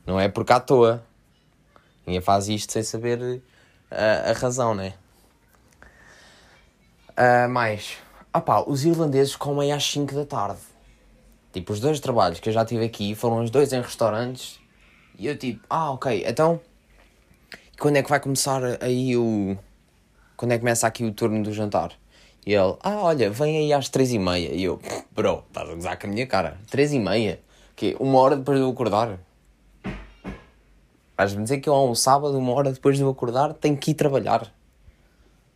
Não 0.07 0.19
é 0.19 0.27
porque 0.27 0.51
à 0.51 0.59
toa. 0.59 1.05
Ninguém 2.07 2.21
faz 2.21 2.49
isto 2.49 2.73
sem 2.73 2.81
saber 2.81 3.43
a 3.91 4.33
razão, 4.33 4.75
né? 4.75 4.93
Uh, 7.17 7.49
mais, 7.49 7.97
ah 8.31 8.39
pá, 8.39 8.63
os 8.65 8.85
irlandeses 8.85 9.35
comem 9.35 9.73
às 9.73 9.83
5 9.83 10.13
da 10.13 10.25
tarde. 10.25 10.59
Tipo, 11.51 11.73
os 11.73 11.79
dois 11.79 11.99
trabalhos 11.99 12.39
que 12.39 12.49
eu 12.49 12.53
já 12.53 12.63
tive 12.63 12.85
aqui 12.85 13.15
foram 13.15 13.43
os 13.43 13.49
dois 13.49 13.73
em 13.73 13.81
restaurantes. 13.81 14.59
E 15.17 15.27
eu 15.27 15.37
tipo, 15.37 15.65
ah, 15.69 15.91
ok, 15.91 16.23
então. 16.25 16.61
Quando 17.77 17.97
é 17.97 18.03
que 18.03 18.09
vai 18.09 18.19
começar 18.19 18.61
aí 18.81 19.17
o. 19.17 19.57
Quando 20.37 20.51
é 20.51 20.55
que 20.55 20.61
começa 20.61 20.87
aqui 20.87 21.03
o 21.03 21.11
turno 21.11 21.43
do 21.43 21.51
jantar? 21.51 21.91
E 22.45 22.53
ele, 22.53 22.77
ah, 22.81 23.01
olha, 23.01 23.29
vem 23.29 23.57
aí 23.57 23.73
às 23.73 23.89
três 23.89 24.11
e 24.13 24.19
meia. 24.19 24.53
E 24.53 24.63
eu, 24.63 24.79
bro, 25.11 25.43
estás 25.47 25.69
a 25.69 25.73
gozar 25.73 25.99
com 25.99 26.07
a 26.07 26.09
minha 26.09 26.25
cara. 26.27 26.57
Três 26.69 26.93
e 26.93 26.99
meia? 26.99 27.41
Que 27.75 27.95
Uma 27.99 28.19
hora 28.19 28.37
depois 28.37 28.57
de 28.57 28.63
eu 28.63 28.69
acordar? 28.69 29.19
Vais-me 31.19 31.43
dizer 31.43 31.59
que 31.59 31.67
eu, 31.67 31.75
um 31.75 31.93
sábado, 31.93 32.37
uma 32.37 32.53
hora 32.53 32.71
depois 32.71 32.95
de 32.95 33.03
eu 33.03 33.09
acordar, 33.09 33.53
tenho 33.53 33.75
que 33.75 33.91
ir 33.91 33.93
trabalhar. 33.93 34.49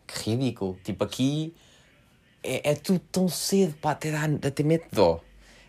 Que 0.05 0.31
ridículo. 0.31 0.77
Tipo, 0.83 1.05
aqui 1.05 1.55
é, 2.43 2.71
é 2.71 2.75
tudo 2.75 2.99
tão 3.09 3.29
cedo, 3.29 3.73
pá, 3.81 3.91
até, 3.91 4.11
dá, 4.11 4.25
até 4.45 4.61
mete 4.61 4.87
dó. 4.91 5.21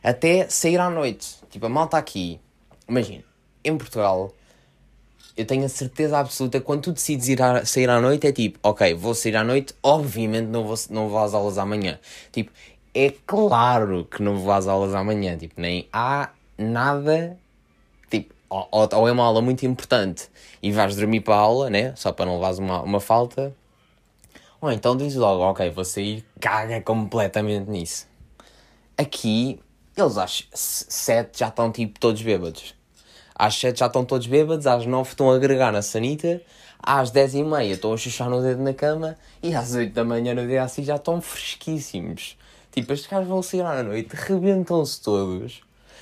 Até 0.03 0.49
sair 0.49 0.81
à 0.81 0.91
noite. 0.91 1.37
Tipo, 1.49 1.67
a 1.67 1.69
malta 1.69 1.97
aqui. 1.97 2.41
Imagina, 2.89 3.23
em 3.63 3.79
Portugal, 3.79 4.35
eu 5.37 5.47
tenho 5.47 5.65
a 5.65 5.69
certeza 5.69 6.19
absoluta 6.19 6.61
quando 6.61 6.83
tu 6.83 6.93
decides 6.93 7.29
ir 7.29 7.41
a, 7.41 7.65
sair 7.65 7.89
à 7.89 8.01
noite, 8.01 8.27
é 8.27 8.33
tipo, 8.33 8.59
ok, 8.65 8.95
vou 8.95 9.15
sair 9.15 9.37
à 9.37 9.45
noite, 9.45 9.77
obviamente 9.81 10.49
não 10.49 10.65
vou, 10.65 10.77
não 10.91 11.09
vou 11.09 11.21
às 11.21 11.35
aulas 11.35 11.57
amanhã. 11.57 12.01
Tipo, 12.33 12.51
é 12.93 13.15
claro 13.25 14.07
que 14.07 14.21
não 14.21 14.39
vou 14.39 14.51
às 14.51 14.67
aulas 14.67 14.93
amanhã. 14.93 15.39
Tipo, 15.39 15.61
nem 15.61 15.89
há 15.93 16.31
nada. 16.59 17.39
Ou, 18.49 18.69
ou 18.71 19.09
é 19.09 19.13
uma 19.13 19.25
aula 19.25 19.41
muito 19.41 19.67
importante 19.67 20.29
e 20.63 20.71
vais 20.71 20.97
dormir 20.97 21.21
para 21.21 21.35
a 21.35 21.39
aula, 21.39 21.71
né? 21.71 21.95
Só 21.97 22.13
para 22.13 22.27
não 22.27 22.35
levares 22.35 22.59
uma, 22.59 22.83
uma 22.83 23.01
falta 23.01 23.55
ou 24.65 24.73
então 24.73 24.97
diz 24.97 25.15
logo, 25.15 25.43
ok, 25.43 25.69
vou 25.69 25.85
sair, 25.85 26.25
caga 26.41 26.81
completamente 26.81 27.69
nisso. 27.69 28.07
Aqui, 28.97 29.61
eles 29.95 30.17
às 30.17 30.49
7 30.55 31.39
já 31.39 31.49
estão 31.49 31.71
tipo 31.71 32.01
todos 32.01 32.23
bêbados. 32.23 32.75
Às 33.35 33.57
7 33.57 33.81
já 33.81 33.89
estão 33.89 34.07
todos 34.07 34.27
bêbados, 34.27 34.67
às 34.67 34.87
9 34.87 35.11
estão 35.11 35.31
a 35.31 35.37
agregar 35.37 35.71
na 35.71 35.83
sanita, 35.83 36.41
às 36.83 37.11
10 37.11 37.35
e 37.35 37.45
meia 37.45 37.75
estão 37.75 37.93
a 37.93 37.99
chuchar 37.99 38.31
no 38.31 38.41
dedo 38.41 38.63
na 38.63 38.73
cama 38.73 39.19
e 39.43 39.55
às 39.55 39.75
8 39.75 39.93
da 39.93 40.03
manhã 40.03 40.33
no 40.33 40.47
dia 40.47 40.63
assim 40.63 40.83
já 40.83 40.97
estão 40.97 41.21
fresquíssimos. 41.21 42.39
Tipo, 42.73 42.95
estes 42.95 43.11
gajos 43.11 43.29
vão 43.29 43.43
sair 43.43 43.61
à 43.61 43.83
noite, 43.83 44.15
rebentam-se 44.15 44.99
todos. 45.03 45.61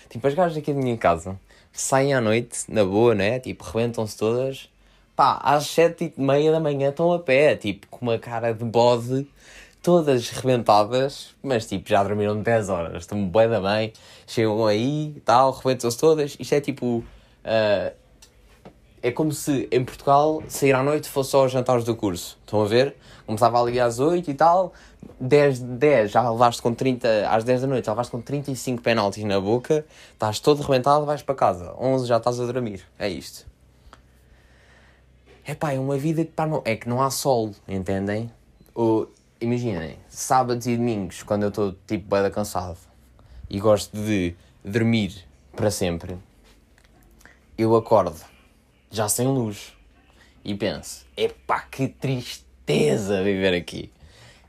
Tipo, 0.08 0.28
as 0.28 0.34
gajas 0.34 0.56
aqui 0.56 0.72
da 0.72 0.80
minha 0.80 0.96
casa 0.96 1.36
saem 1.72 2.14
à 2.14 2.20
noite, 2.20 2.64
na 2.68 2.84
boa, 2.84 3.14
né? 3.14 3.40
Tipo, 3.40 3.64
rebentam-se 3.64 4.16
todas. 4.16 4.68
Pá, 5.16 5.40
às 5.42 5.66
sete 5.66 6.12
e 6.16 6.20
meia 6.20 6.52
da 6.52 6.60
manhã 6.60 6.90
estão 6.90 7.12
a 7.12 7.18
pé, 7.18 7.56
tipo, 7.56 7.86
com 7.88 8.06
uma 8.06 8.18
cara 8.18 8.52
de 8.52 8.64
bode, 8.64 9.26
todas 9.82 10.30
rebentadas, 10.30 11.34
mas 11.42 11.66
tipo, 11.66 11.88
já 11.88 12.02
dormiram 12.02 12.40
10 12.40 12.68
horas, 12.68 13.02
estão 13.02 13.28
bem 13.28 13.48
da 13.48 13.60
bem, 13.60 13.92
chegam 14.26 14.66
aí 14.66 15.12
e 15.16 15.20
tal, 15.20 15.52
rebentam-se 15.52 15.98
todas, 15.98 16.36
isto 16.38 16.54
é 16.54 16.60
tipo, 16.60 16.98
uh, 17.44 18.01
é 19.02 19.10
como 19.10 19.32
se 19.32 19.68
em 19.70 19.84
Portugal 19.84 20.42
sair 20.48 20.74
à 20.74 20.82
noite 20.82 21.08
fosse 21.08 21.30
só 21.30 21.44
os 21.44 21.50
jantares 21.50 21.84
do 21.84 21.96
curso, 21.96 22.38
estão 22.40 22.62
a 22.62 22.66
ver? 22.66 22.94
Começava 23.26 23.60
ali 23.60 23.80
às 23.80 23.98
8 23.98 24.30
e 24.30 24.34
tal, 24.34 24.72
10, 25.20 25.58
10 25.58 26.10
já 26.12 26.30
levaste 26.30 26.62
com 26.62 26.72
30, 26.72 27.28
às 27.28 27.42
10 27.42 27.62
da 27.62 27.66
noite 27.66 27.86
já 27.86 27.92
levaste 27.92 28.12
com 28.12 28.20
35 28.20 28.80
penaltis 28.80 29.24
na 29.24 29.40
boca, 29.40 29.84
estás 30.12 30.38
todo 30.38 30.62
rebentado, 30.62 31.04
vais 31.04 31.20
para 31.20 31.34
casa, 31.34 31.74
11 31.78 32.06
já 32.06 32.18
estás 32.18 32.38
a 32.38 32.46
dormir, 32.46 32.82
é 32.98 33.08
isto. 33.08 33.50
É 35.44 35.56
pá, 35.56 35.72
é 35.72 35.80
uma 35.80 35.98
vida 35.98 36.24
que 36.24 36.30
pá, 36.30 36.46
não, 36.46 36.62
é 36.64 36.76
que 36.76 36.88
não 36.88 37.02
há 37.02 37.10
sol, 37.10 37.50
entendem? 37.66 38.30
Ou, 38.72 39.10
imaginem, 39.40 39.98
sábados 40.08 40.68
e 40.68 40.76
domingos, 40.76 41.24
quando 41.24 41.42
eu 41.42 41.48
estou 41.48 41.74
tipo 41.86 42.08
bem 42.08 42.30
cansado 42.30 42.78
e 43.50 43.58
gosto 43.58 43.96
de 43.96 44.36
dormir 44.64 45.26
para 45.56 45.70
sempre, 45.72 46.16
eu 47.58 47.74
acordo 47.74 48.31
já 48.92 49.08
sem 49.08 49.26
luz 49.26 49.72
e 50.44 50.54
penso, 50.54 51.06
epá, 51.16 51.60
que 51.60 51.88
tristeza 51.88 53.22
viver 53.22 53.54
aqui. 53.54 53.90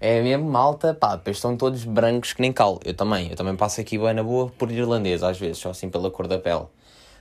É 0.02 0.22
mesmo 0.22 0.44
malta, 0.44 0.94
pá, 0.94 1.16
depois 1.16 1.38
estão 1.38 1.56
todos 1.56 1.86
brancos 1.86 2.34
que 2.34 2.42
nem 2.42 2.52
cal. 2.52 2.78
Eu 2.84 2.94
também, 2.94 3.30
eu 3.30 3.38
também 3.38 3.56
passo 3.56 3.80
aqui 3.80 3.98
bem 3.98 4.14
na 4.14 4.22
boa 4.22 4.50
por 4.50 4.70
irlandês 4.70 5.24
às 5.24 5.40
vezes, 5.40 5.60
só 5.60 5.70
assim 5.70 5.90
pela 5.90 6.12
cor 6.12 6.28
da 6.28 6.38
pele. 6.38 6.66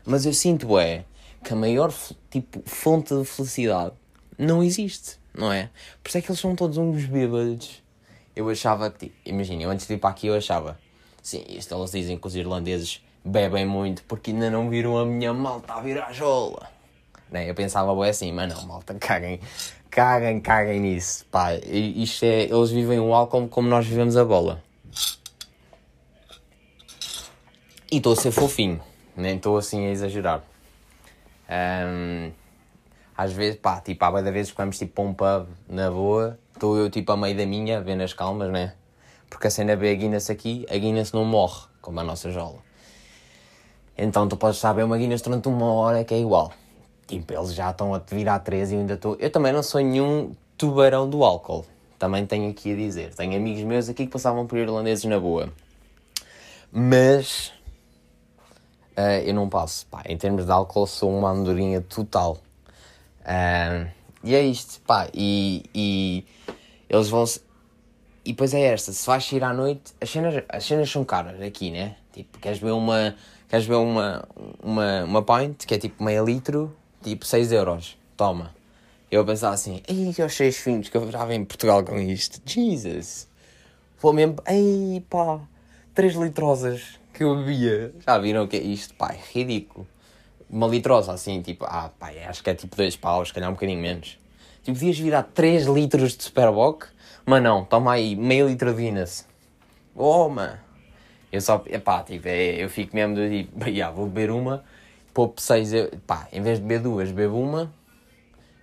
Mas 0.04 0.26
eu 0.26 0.32
sinto, 0.32 0.76
é, 0.76 1.04
que 1.44 1.52
a 1.52 1.56
maior 1.56 1.94
tipo, 2.28 2.60
fonte 2.66 3.14
de 3.14 3.24
felicidade 3.24 3.92
não 4.36 4.60
existe, 4.60 5.16
não 5.32 5.52
é? 5.52 5.70
Por 6.02 6.08
isso 6.08 6.18
é 6.18 6.20
que 6.20 6.28
eles 6.28 6.40
são 6.40 6.56
todos 6.56 6.76
uns 6.76 7.04
bêbados. 7.04 7.80
Eu 8.34 8.48
achava 8.48 8.90
tipo, 8.90 9.14
imagina, 9.24 9.62
eu 9.62 9.70
antes 9.70 9.86
de 9.86 9.94
ir 9.94 9.98
para 9.98 10.10
aqui 10.10 10.26
eu 10.26 10.34
achava, 10.34 10.76
sim, 11.22 11.44
isto 11.48 11.72
eles 11.72 11.92
dizem 11.92 12.18
que 12.18 12.26
os 12.26 12.34
irlandeses 12.34 13.00
bebem 13.24 13.64
muito 13.64 14.02
porque 14.08 14.32
ainda 14.32 14.50
não 14.50 14.68
viram 14.68 14.98
a 14.98 15.06
minha 15.06 15.32
malta 15.32 15.74
a 15.74 15.80
virar 15.80 16.12
jola. 16.12 16.81
Né? 17.32 17.48
Eu 17.48 17.54
pensava, 17.54 17.94
bem 17.94 18.10
assim, 18.10 18.30
mas 18.30 18.54
não, 18.54 18.66
malta, 18.66 18.94
caguem, 18.94 19.40
caguem, 19.90 20.38
caguem 20.38 20.78
nisso. 20.80 21.24
Pá, 21.30 21.54
isto 21.54 22.24
é, 22.24 22.42
eles 22.42 22.70
vivem 22.70 23.00
o 23.00 23.14
álcool 23.14 23.48
como 23.48 23.68
nós 23.68 23.86
vivemos 23.86 24.18
a 24.18 24.24
bola. 24.24 24.62
E 27.90 27.96
estou 27.96 28.12
a 28.12 28.16
ser 28.16 28.30
fofinho, 28.30 28.80
nem 29.16 29.36
estou 29.36 29.56
assim 29.56 29.86
a 29.86 29.90
exagerar. 29.90 30.42
Um, 31.48 32.30
às 33.16 33.32
vezes, 33.32 33.58
pá, 33.58 33.80
tipo, 33.80 34.04
há 34.04 34.10
várias 34.10 34.32
vezes 34.32 34.52
que 34.52 34.58
vamos 34.58 34.78
tipo 34.78 34.92
para 34.92 35.04
um 35.04 35.14
pub 35.14 35.48
na 35.68 35.90
boa, 35.90 36.38
estou 36.52 36.76
eu 36.76 36.90
tipo 36.90 37.12
a 37.12 37.16
meio 37.16 37.36
da 37.36 37.46
minha, 37.46 37.80
vendo 37.80 38.02
as 38.02 38.12
calmas, 38.12 38.50
né? 38.50 38.74
Porque 39.28 39.46
a 39.46 39.50
cena 39.50 39.74
vê 39.74 39.90
a 39.90 39.94
Guinness 39.94 40.28
aqui, 40.28 40.66
a 40.70 40.76
Guinness 40.76 41.12
não 41.12 41.24
morre, 41.24 41.66
como 41.80 41.98
a 42.00 42.04
nossa 42.04 42.30
jola. 42.30 42.58
Então 43.96 44.28
tu 44.28 44.36
podes 44.36 44.58
saber 44.58 44.84
uma 44.84 44.98
Guinness 44.98 45.22
durante 45.22 45.48
uma 45.48 45.72
hora 45.72 46.04
que 46.04 46.14
é 46.14 46.18
igual. 46.18 46.52
Tipo, 47.06 47.32
eles 47.32 47.54
já 47.54 47.70
estão 47.70 47.94
a 47.94 47.98
virar 47.98 48.38
13 48.38 48.72
e 48.72 48.76
eu 48.76 48.80
ainda 48.80 48.94
estou. 48.94 49.16
Eu 49.18 49.30
também 49.30 49.52
não 49.52 49.62
sou 49.62 49.80
nenhum 49.80 50.34
tubarão 50.56 51.08
do 51.08 51.24
álcool. 51.24 51.64
Também 51.98 52.26
tenho 52.26 52.50
aqui 52.50 52.72
a 52.72 52.76
dizer. 52.76 53.14
Tenho 53.14 53.36
amigos 53.36 53.62
meus 53.62 53.88
aqui 53.88 54.06
que 54.06 54.12
passavam 54.12 54.46
por 54.46 54.58
irlandeses 54.58 55.04
na 55.04 55.20
boa. 55.20 55.52
Mas. 56.70 57.52
Uh, 58.96 59.22
eu 59.24 59.34
não 59.34 59.48
passo. 59.48 59.86
Pá, 59.86 60.02
em 60.06 60.16
termos 60.16 60.44
de 60.44 60.50
álcool, 60.50 60.86
sou 60.86 61.16
uma 61.16 61.30
andorinha 61.30 61.80
total. 61.80 62.38
Uh, 63.20 63.88
e 64.24 64.34
é 64.34 64.42
isto, 64.42 64.80
pá. 64.82 65.08
E, 65.14 65.64
e 65.74 66.24
eles 66.88 67.08
vão. 67.08 67.24
-se... 67.24 67.40
E 68.24 68.32
depois 68.32 68.54
é 68.54 68.62
esta: 68.62 68.92
se 68.92 69.06
vais 69.06 69.24
sair 69.24 69.44
à 69.44 69.52
noite, 69.52 69.92
as 70.00 70.10
cenas, 70.10 70.42
as 70.48 70.64
cenas 70.64 70.90
são 70.90 71.04
caras 71.04 71.40
aqui, 71.40 71.70
né? 71.70 71.96
Tipo, 72.12 72.38
queres 72.38 72.58
ver 72.58 72.72
uma. 72.72 73.14
Queres 73.48 73.66
ver 73.66 73.74
uma, 73.74 74.26
uma, 74.62 75.04
uma 75.04 75.22
pint, 75.22 75.66
que 75.66 75.74
é 75.74 75.78
tipo 75.78 76.02
meio 76.02 76.24
litro, 76.24 76.74
tipo 77.02 77.26
6 77.26 77.52
euros. 77.52 77.98
Toma. 78.16 78.54
Eu 79.10 79.20
a 79.20 79.24
pensar 79.24 79.50
assim, 79.50 79.82
ei, 79.86 80.08
os 80.24 80.34
seis 80.34 80.56
fins 80.56 80.88
que 80.88 80.96
eu 80.96 81.06
venho 81.06 81.32
em 81.32 81.44
Portugal 81.44 81.84
com 81.84 81.98
isto. 81.98 82.40
Jesus. 82.46 83.28
Vou 84.00 84.12
mesmo, 84.12 84.36
ei 84.48 85.04
pá, 85.08 85.40
3 85.94 86.14
litrosas 86.14 86.98
que 87.12 87.22
eu 87.22 87.36
bebia. 87.36 87.94
Já 88.06 88.18
viram 88.18 88.44
o 88.44 88.48
que 88.48 88.56
é 88.56 88.62
isto? 88.62 88.94
Pá, 88.94 89.12
é 89.12 89.20
ridículo. 89.32 89.86
Uma 90.48 90.66
litrosa 90.66 91.12
assim, 91.12 91.42
tipo, 91.42 91.64
ah, 91.66 91.90
pá, 91.98 92.10
acho 92.26 92.42
que 92.42 92.50
é 92.50 92.54
tipo 92.54 92.74
2 92.74 92.96
paus, 92.96 93.28
se 93.28 93.34
calhar 93.34 93.50
um 93.50 93.52
bocadinho 93.52 93.80
menos. 93.80 94.18
Tipo, 94.62 94.78
podias 94.78 94.98
virar 94.98 95.24
3 95.24 95.66
litros 95.66 96.16
de 96.16 96.24
Superboc, 96.24 96.86
mas 97.26 97.42
não, 97.42 97.64
toma 97.64 97.92
aí 97.92 98.16
meio 98.16 98.48
litro 98.48 98.72
de 98.74 98.82
Guinness. 98.82 99.26
Oh, 99.94 100.28
mano. 100.28 100.58
Eu 101.30 101.40
só, 101.40 101.62
pá, 101.84 102.02
tipo, 102.02 102.28
é, 102.28 102.62
eu 102.62 102.68
fico 102.68 102.94
mesmo 102.94 103.14
do 103.14 103.28
tipo, 103.28 103.64
yeah, 103.68 103.94
vou 103.94 104.06
beber 104.06 104.30
uma, 104.30 104.64
poupo 105.12 105.40
6 105.40 105.70
pá, 106.06 106.28
em 106.32 106.40
vez 106.40 106.58
de 106.58 106.64
beber 106.64 106.82
duas, 106.82 107.10
bebo 107.10 107.40
uma 107.40 107.72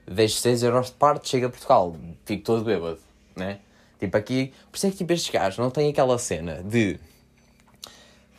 deixo 0.09 0.39
6 0.39 0.63
euros 0.63 0.87
de 0.87 0.93
parte, 0.93 1.29
chego 1.29 1.45
a 1.45 1.49
Portugal, 1.49 1.95
fico 2.25 2.43
todo 2.43 2.63
bêbado, 2.63 2.99
né? 3.35 3.59
Tipo 3.99 4.17
aqui, 4.17 4.53
por 4.71 4.77
isso 4.77 4.87
é 4.87 4.91
que 4.91 4.97
tipo 4.97 5.13
estes 5.13 5.29
gajos 5.31 5.59
não 5.59 5.69
têm 5.69 5.89
aquela 5.89 6.17
cena 6.17 6.63
de 6.63 6.99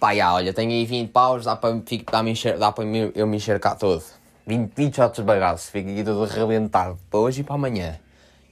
pá, 0.00 0.14
já, 0.14 0.35
olha, 0.35 0.52
tenho 0.52 0.73
aí 0.73 0.85
20 0.85 1.11
paus, 1.11 1.45
dá 1.45 1.55
para, 1.55 1.75
dá, 1.75 2.73
dá 2.73 2.75
eu 3.14 3.26
me 3.26 3.37
enxergar 3.37 3.75
todo. 3.76 4.02
20, 4.47 4.73
20 4.75 4.97
shots 4.97 5.17
de 5.19 5.23
bagaço, 5.23 5.71
fico 5.71 5.90
aqui 5.90 6.02
todo 6.02 6.25
arrebentado 6.25 6.99
para 7.09 7.21
hoje 7.21 7.43
e 7.43 7.45
para 7.45 7.55
amanhã. 7.55 8.00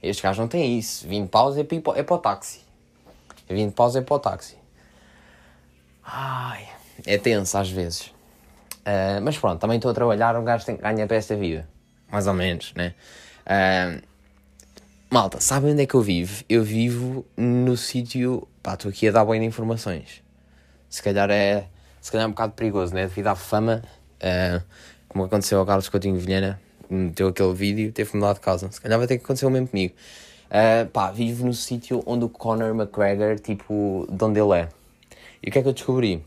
Estes 0.01 0.23
gajos 0.23 0.39
não 0.39 0.47
têm 0.47 0.77
isso. 0.77 1.05
20 1.07 1.27
paus 1.29 1.57
é 1.57 1.63
para, 1.63 1.99
é 1.99 2.03
para 2.03 2.15
o 2.15 2.19
táxi. 2.19 2.61
20 3.49 3.73
paus 3.73 3.95
é 3.95 4.01
para 4.01 4.15
o 4.15 4.19
táxi. 4.19 4.55
Ai, 6.03 6.69
é 7.05 7.17
tenso 7.17 7.57
às 7.57 7.69
vezes. 7.69 8.13
Uh, 8.89 9.21
mas 9.21 9.37
pronto, 9.37 9.59
também 9.59 9.75
estou 9.77 9.91
a 9.91 9.93
trabalhar, 9.93 10.35
um 10.35 10.43
gajo 10.43 10.65
tem 10.65 10.75
que 10.75 10.81
ganhar 10.81 11.05
para 11.05 11.17
esta 11.17 11.35
vida 11.35 11.67
mais 12.11 12.27
ou 12.27 12.33
menos, 12.33 12.73
né? 12.75 12.93
Uh, 13.45 14.01
malta, 15.09 15.39
sabem 15.39 15.73
onde 15.73 15.83
é 15.83 15.85
que 15.85 15.93
eu 15.93 16.01
vivo? 16.01 16.43
Eu 16.49 16.63
vivo 16.63 17.25
no 17.37 17.77
sítio. 17.77 18.47
Pá, 18.61 18.73
estou 18.73 18.89
aqui 18.89 19.07
a 19.07 19.11
dar 19.11 19.25
bem 19.25 19.39
de 19.39 19.45
informações. 19.45 20.23
Se 20.89 21.01
calhar 21.01 21.29
é. 21.29 21.67
Se 22.01 22.11
calhar 22.11 22.25
é 22.25 22.27
um 22.27 22.31
bocado 22.31 22.53
perigoso, 22.53 22.93
né? 22.93 23.03
Devido 23.07 23.27
à 23.27 23.35
fama, 23.35 23.83
uh, 24.15 24.63
como 25.07 25.25
aconteceu 25.25 25.59
ao 25.59 25.65
Carlos 25.65 25.89
Coutinho 25.89 26.17
Vilhena, 26.17 26.59
meteu 26.89 27.27
aquele 27.27 27.53
vídeo, 27.53 27.91
teve 27.91 28.11
que 28.11 28.17
mudar 28.17 28.33
de 28.33 28.39
casa. 28.39 28.71
Se 28.71 28.79
calhar 28.79 28.97
vai 28.97 29.07
ter 29.07 29.17
que 29.17 29.23
acontecer 29.23 29.45
o 29.45 29.49
mesmo 29.49 29.67
comigo. 29.67 29.93
Uh, 30.45 30.87
pá, 30.89 31.11
vivo 31.11 31.45
no 31.45 31.53
sítio 31.53 32.01
onde 32.05 32.25
o 32.25 32.29
Conor 32.29 32.73
McGregor, 32.73 33.39
tipo, 33.39 34.07
de 34.09 34.23
onde 34.23 34.39
ele 34.39 34.61
é. 34.61 34.69
E 35.43 35.49
o 35.49 35.51
que 35.51 35.59
é 35.59 35.61
que 35.61 35.67
eu 35.67 35.73
descobri? 35.73 36.23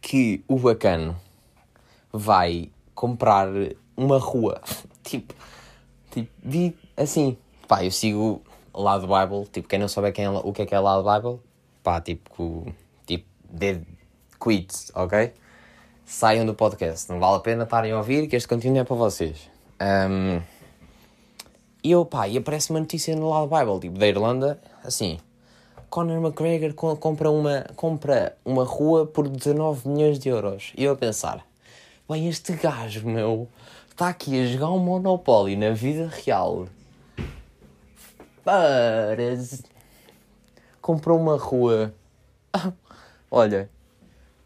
Que 0.00 0.42
o 0.48 0.58
bacano 0.58 1.16
vai 2.16 2.70
comprar 2.94 3.48
uma 3.96 4.18
rua. 4.18 4.62
tipo, 5.02 5.34
tipo, 6.12 6.30
vi 6.40 6.76
assim, 6.96 7.36
pá, 7.66 7.84
eu 7.84 7.90
sigo 7.90 8.40
do 8.72 9.06
Bible, 9.06 9.48
tipo, 9.52 9.68
quem 9.68 9.80
não 9.80 9.88
souber 9.88 10.12
quem 10.12 10.24
é, 10.24 10.30
o 10.30 10.52
que 10.52 10.62
é 10.62 10.66
que 10.66 10.74
é 10.74 10.80
do 10.80 11.02
Bible, 11.02 11.40
pá, 11.82 12.00
tipo, 12.00 12.72
tipo, 13.04 13.26
dead 13.50 13.82
quits, 14.40 14.92
ok? 14.94 15.32
Saiam 16.04 16.46
do 16.46 16.54
podcast, 16.54 17.10
não 17.10 17.18
vale 17.18 17.36
a 17.36 17.40
pena 17.40 17.64
estarem 17.64 17.90
a 17.90 17.96
ouvir, 17.96 18.28
que 18.28 18.36
este 18.36 18.48
conteúdo 18.48 18.78
é 18.78 18.84
para 18.84 18.94
vocês. 18.94 19.50
Um, 19.80 20.40
e 21.82 21.90
eu, 21.90 22.04
pá, 22.04 22.28
e 22.28 22.38
aparece 22.38 22.70
uma 22.70 22.78
notícia 22.78 23.16
no 23.16 23.28
lado 23.28 23.48
Bible, 23.48 23.80
tipo, 23.80 23.98
da 23.98 24.06
Irlanda, 24.06 24.60
assim, 24.84 25.18
Conor 25.90 26.18
McGregor 26.18 26.74
compra 26.96 27.30
uma, 27.30 27.66
compra 27.74 28.36
uma 28.44 28.64
rua 28.64 29.06
por 29.06 29.28
19 29.28 29.88
milhões 29.88 30.18
de 30.18 30.28
euros. 30.28 30.72
E 30.76 30.84
eu 30.84 30.92
a 30.92 30.96
pensar, 30.96 31.46
bem, 32.08 32.28
este 32.28 32.52
gajo, 32.54 33.06
meu, 33.06 33.48
está 33.90 34.08
aqui 34.08 34.42
a 34.42 34.46
jogar 34.46 34.70
um 34.70 34.78
Monopoly 34.78 35.56
na 35.56 35.70
vida 35.70 36.10
real 36.24 36.66
para. 38.44 39.16
Comprou 40.80 41.18
uma 41.18 41.36
rua. 41.36 41.92
Olha. 43.30 43.70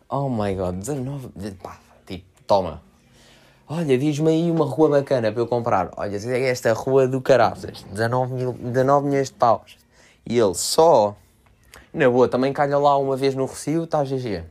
Oh 0.08 0.30
my 0.30 0.54
god, 0.54 0.76
19. 0.76 1.30
Pá, 1.62 1.78
tipo, 2.06 2.24
toma. 2.46 2.80
Olha, 3.68 3.98
diz-me 3.98 4.30
aí 4.30 4.50
uma 4.50 4.64
rua 4.64 4.88
bacana 4.88 5.30
para 5.30 5.42
eu 5.42 5.46
comprar. 5.46 5.90
Olha, 5.96 6.16
esta 6.16 6.72
rua 6.72 7.06
do 7.06 7.20
Caraças, 7.20 7.82
19, 7.90 8.32
mil, 8.32 8.52
19 8.54 9.08
milhões 9.08 9.28
de 9.28 9.34
paus. 9.34 9.76
E 10.24 10.38
ele 10.38 10.54
só. 10.54 11.14
Na 11.92 12.08
boa, 12.08 12.28
também 12.28 12.52
calha 12.52 12.78
lá 12.78 12.96
uma 12.96 13.16
vez 13.16 13.34
no 13.34 13.44
Recio, 13.44 13.84
está 13.84 14.04
GG. 14.04 14.44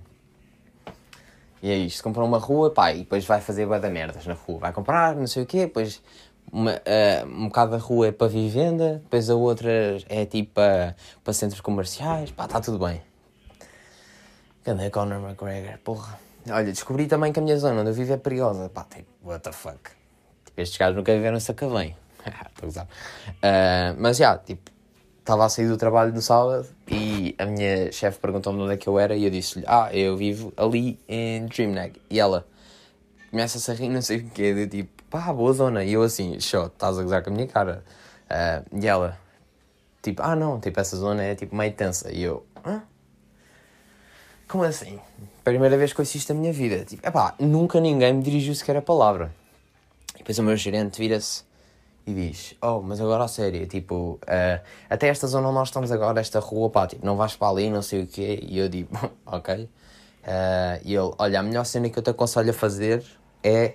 E 1.62 1.72
é 1.72 1.76
isto, 1.76 2.04
compra 2.04 2.24
uma 2.24 2.38
rua, 2.38 2.72
pá, 2.72 2.94
e 2.94 3.00
depois 3.00 3.26
vai 3.26 3.42
fazer 3.42 3.66
bué 3.66 3.80
da 3.80 3.90
merdas 3.90 4.26
na 4.26 4.34
rua. 4.34 4.60
Vai 4.60 4.74
comprar, 4.74 5.16
não 5.16 5.26
sei 5.26 5.44
o 5.44 5.46
quê, 5.46 5.62
depois 5.62 6.02
uma, 6.52 6.72
uh, 6.72 7.28
um 7.28 7.48
bocado 7.48 7.72
da 7.72 7.78
rua 7.78 8.08
é 8.08 8.12
para 8.12 8.28
vivenda, 8.28 9.00
depois 9.04 9.30
a 9.30 9.36
outra 9.36 9.70
é 10.08 10.26
tipo 10.26 10.54
para, 10.54 10.96
para 11.24 11.34
centros 11.34 11.62
comerciais, 11.62 12.32
pá, 12.32 12.46
está 12.46 12.62
tudo 12.62 12.86
bem. 12.86 13.02
Cadê 14.64 14.90
Conor 14.90 15.22
McGregor? 15.22 15.78
Porra. 15.84 16.20
Olha, 16.50 16.72
descobri 16.72 17.08
também 17.08 17.34
que 17.34 17.40
a 17.40 17.42
minha 17.42 17.58
zona 17.58 17.82
onde 17.82 17.90
eu 17.90 17.94
vivo 17.94 18.14
é 18.14 18.18
perigosa, 18.18 18.70
pá, 18.70 18.86
tipo, 18.90 19.10
what 19.24 19.44
the 19.44 19.52
fuck. 19.52 19.92
Tipo, 20.46 20.62
estes 20.62 20.78
gajos 20.78 20.96
nunca 20.96 21.14
viveram 21.14 21.40
Sacavém. 21.40 21.96
Estou 22.26 22.66
a 22.66 22.68
usar. 22.68 22.84
Uh, 22.84 23.96
mas 23.98 24.18
já, 24.18 24.38
tipo, 24.38 24.72
estava 25.28 25.44
a 25.44 25.50
sair 25.50 25.68
do 25.68 25.76
trabalho 25.76 26.14
no 26.14 26.22
sábado 26.22 26.66
e 26.88 27.36
a 27.38 27.46
minha 27.46 27.92
chefe 27.92 28.18
perguntou-me 28.18 28.62
onde 28.62 28.76
é 28.76 28.78
que 28.78 28.88
eu 28.88 28.98
era 28.98 29.14
e 29.14 29.26
eu 29.26 29.30
disse-lhe, 29.30 29.66
ah, 29.68 29.90
eu 29.94 30.16
vivo 30.16 30.54
ali 30.56 30.98
em 31.06 31.46
Dreamnag. 31.48 32.02
E 32.10 32.18
ela 32.18 32.48
começa-se 33.30 33.70
a 33.70 33.74
rir, 33.74 33.90
não 33.90 34.02
sei 34.02 34.20
o 34.20 34.30
quê, 34.30 34.54
de 34.54 34.68
tipo, 34.68 35.04
pá, 35.10 35.34
boa 35.34 35.52
zona. 35.52 35.84
E 35.84 35.92
eu 35.92 36.02
assim, 36.02 36.40
show, 36.40 36.68
estás 36.68 36.98
a 36.98 37.04
gozar 37.04 37.24
com 37.24 37.30
a 37.30 37.34
minha 37.34 37.46
cara. 37.46 37.84
Uh, 38.32 38.82
e 38.82 38.88
ela, 38.88 39.20
tipo, 40.02 40.22
ah 40.24 40.34
não, 40.34 40.62
tipo, 40.62 40.80
essa 40.80 40.96
zona 40.96 41.22
é 41.22 41.36
tipo 41.36 41.54
meio 41.54 41.74
tensa. 41.74 42.10
E 42.10 42.24
eu, 42.24 42.46
hã? 42.66 42.82
Como 44.48 44.64
assim? 44.64 44.98
Primeira 45.44 45.78
vez 45.78 45.92
que 45.92 46.00
eu 46.00 46.04
assisto 46.04 46.32
a 46.32 46.36
minha 46.36 46.54
vida. 46.54 46.86
Tipo, 46.86 47.06
epá, 47.06 47.36
nunca 47.38 47.82
ninguém 47.82 48.14
me 48.14 48.24
dirigiu 48.24 48.56
sequer 48.56 48.78
a 48.78 48.82
palavra. 48.82 49.36
E 50.16 50.20
depois 50.20 50.40
o 50.40 50.44
meu 50.44 50.56
gerente 50.56 50.98
vira-se 50.98 51.44
e 52.08 52.14
diz: 52.14 52.56
Oh, 52.62 52.82
mas 52.82 53.02
agora 53.02 53.26
a 53.26 53.28
sério, 53.28 53.68
tipo, 53.68 54.18
uh, 54.24 54.66
até 54.90 55.10
esta 55.10 55.28
zona 55.28 55.50
onde 55.50 55.56
nós 55.56 55.68
estamos 55.68 55.92
agora, 55.92 56.22
esta 56.22 56.40
rua, 56.40 56.70
pá, 56.70 56.88
tipo, 56.88 57.06
não 57.06 57.18
vais 57.18 57.36
para 57.36 57.50
ali, 57.50 57.70
não 57.70 57.82
sei 57.82 58.04
o 58.04 58.08
quê. 58.08 58.40
E 58.42 58.58
eu 58.58 58.70
digo: 58.70 58.90
Ok. 59.28 59.54
Uh, 59.56 59.68
e 60.86 60.96
ele: 60.96 61.14
Olha, 61.20 61.42
a 61.42 61.44
melhor 61.44 61.66
cena 61.66 61.90
que 61.90 62.00
eu 62.00 62.04
te 62.04 62.10
aconselho 62.10 62.52
a 62.52 62.54
fazer 62.54 63.04
é 63.44 63.74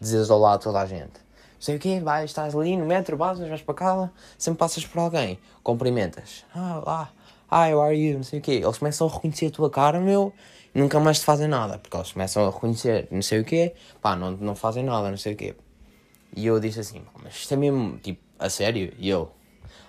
dizeres 0.00 0.30
olá 0.30 0.54
a 0.54 0.58
toda 0.58 0.80
a 0.80 0.86
gente. 0.86 1.20
Não 1.54 1.64
sei 1.66 1.76
o 1.76 1.78
quê, 1.80 2.00
vais, 2.00 2.30
estás 2.30 2.54
ali 2.54 2.76
no 2.76 2.86
metro, 2.86 3.16
basas, 3.16 3.48
vais 3.48 3.62
para 3.62 3.74
cá, 3.74 4.10
sempre 4.38 4.58
passas 4.58 4.86
por 4.86 5.00
alguém, 5.00 5.38
cumprimentas. 5.62 6.44
Ah, 6.54 6.82
lá, 6.84 7.12
hi, 7.50 7.72
how 7.72 7.82
are 7.82 7.96
you? 7.96 8.16
Não 8.16 8.24
sei 8.24 8.38
o 8.38 8.42
quê. 8.42 8.60
Eles 8.64 8.78
começam 8.78 9.06
a 9.06 9.10
reconhecer 9.10 9.46
a 9.46 9.50
tua 9.50 9.70
cara, 9.70 10.00
meu, 10.00 10.32
nunca 10.74 10.98
mais 11.00 11.20
te 11.20 11.24
fazem 11.24 11.46
nada, 11.48 11.78
porque 11.78 11.96
eles 11.96 12.12
começam 12.12 12.46
a 12.46 12.50
reconhecer 12.50 13.06
não 13.10 13.22
sei 13.22 13.40
o 13.40 13.44
quê, 13.44 13.74
pá, 14.00 14.16
não, 14.16 14.32
não 14.32 14.54
fazem 14.56 14.84
nada, 14.84 15.10
não 15.10 15.16
sei 15.16 15.34
o 15.34 15.36
quê. 15.36 15.54
E 16.34 16.46
eu 16.46 16.58
disse 16.58 16.80
assim, 16.80 17.02
mas 17.22 17.34
isto 17.34 17.52
é 17.52 17.56
mesmo, 17.56 17.98
tipo, 17.98 18.20
a 18.38 18.48
sério? 18.48 18.92
E 18.98 19.10
ele, 19.10 19.26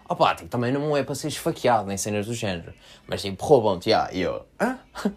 opá, 0.08 0.36
tipo, 0.36 0.50
também 0.50 0.72
não 0.72 0.96
é 0.96 1.04
para 1.04 1.16
ser 1.16 1.30
esfaqueado 1.30 1.88
nem 1.88 1.98
cenas 1.98 2.26
do 2.26 2.34
género, 2.34 2.74
mas 3.08 3.22
tipo, 3.22 3.44
roubam-te, 3.44 3.90
já. 3.90 4.10
E 4.12 4.22
eu, 4.22 4.46
hã? 4.60 4.80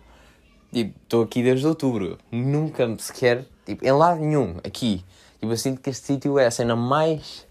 tipo, 0.73 0.99
estou 1.03 1.25
aqui 1.25 1.43
desde 1.43 1.67
outubro, 1.67 2.19
nunca 2.31 2.87
sequer, 2.99 3.45
tipo, 3.65 3.85
em 3.85 3.93
lado 3.93 4.21
nenhum, 4.21 4.59
aqui. 4.65 5.05
Tipo, 5.41 5.53
eu 5.53 5.57
sinto 5.57 5.81
que 5.81 5.91
este 5.91 6.07
sítio 6.07 6.39
é 6.39 6.47
a 6.47 6.51
cena 6.51 6.77
mais 6.77 7.47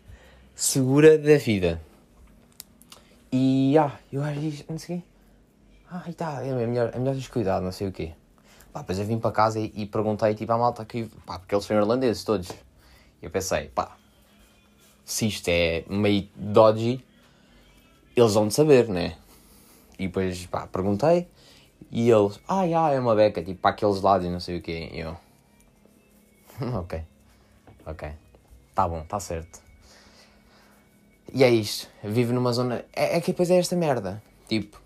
segura 0.55 1.17
da 1.17 1.37
vida. 1.37 1.81
E, 3.31 3.77
ah, 3.77 3.91
eu 4.11 4.23
acho 4.23 4.39
que, 4.39 4.65
não 4.69 4.77
sei 4.77 4.97
o 4.97 4.99
quê. 4.99 5.05
Ah, 5.91 6.03
e 6.07 6.13
tá, 6.13 6.41
é 6.43 6.53
melhor, 6.65 6.91
é 6.93 6.97
melhor 6.97 7.15
teres 7.15 7.61
não 7.61 7.71
sei 7.71 7.87
o 7.87 7.91
quê. 7.91 8.13
Pá, 8.73 8.79
depois 8.79 8.97
eu 8.99 9.05
vim 9.05 9.19
para 9.19 9.31
casa 9.31 9.59
e, 9.59 9.71
e 9.75 9.85
perguntei, 9.85 10.33
tipo, 10.33 10.51
à 10.51 10.57
malta 10.57 10.81
aqui, 10.81 11.09
pá, 11.25 11.37
porque 11.39 11.53
eles 11.53 11.65
são 11.65 11.77
irlandeses 11.77 12.23
todos. 12.23 12.49
Eu 13.21 13.29
pensei, 13.29 13.69
pá, 13.69 13.97
se 15.03 15.27
isto 15.27 15.47
é 15.49 15.83
meio 15.89 16.29
dodgy, 16.35 17.03
eles 18.15 18.33
vão 18.33 18.47
de 18.47 18.53
saber, 18.53 18.87
né? 18.87 19.17
E 19.97 20.07
depois, 20.07 20.45
pá, 20.45 20.67
perguntei 20.67 21.27
e 21.91 22.09
eles, 22.09 22.39
ah, 22.47 22.63
yeah, 22.63 22.93
é 22.93 22.99
uma 22.99 23.15
beca, 23.15 23.43
tipo, 23.43 23.61
para 23.61 23.71
aqueles 23.71 24.01
lados 24.01 24.27
e 24.27 24.29
não 24.29 24.39
sei 24.39 24.57
o 24.57 24.61
quê. 24.61 24.89
E 24.91 24.99
eu, 24.99 25.15
ok. 26.79 27.03
Ok. 27.85 28.09
Tá 28.73 28.87
bom, 28.87 29.03
tá 29.05 29.19
certo. 29.19 29.61
E 31.33 31.43
é 31.43 31.49
isto. 31.49 31.87
Vivo 32.03 32.33
numa 32.33 32.51
zona. 32.51 32.85
É, 32.93 33.17
é 33.17 33.21
que 33.21 33.31
depois 33.31 33.49
é 33.49 33.57
esta 33.57 33.75
merda. 33.75 34.21
Tipo, 34.47 34.81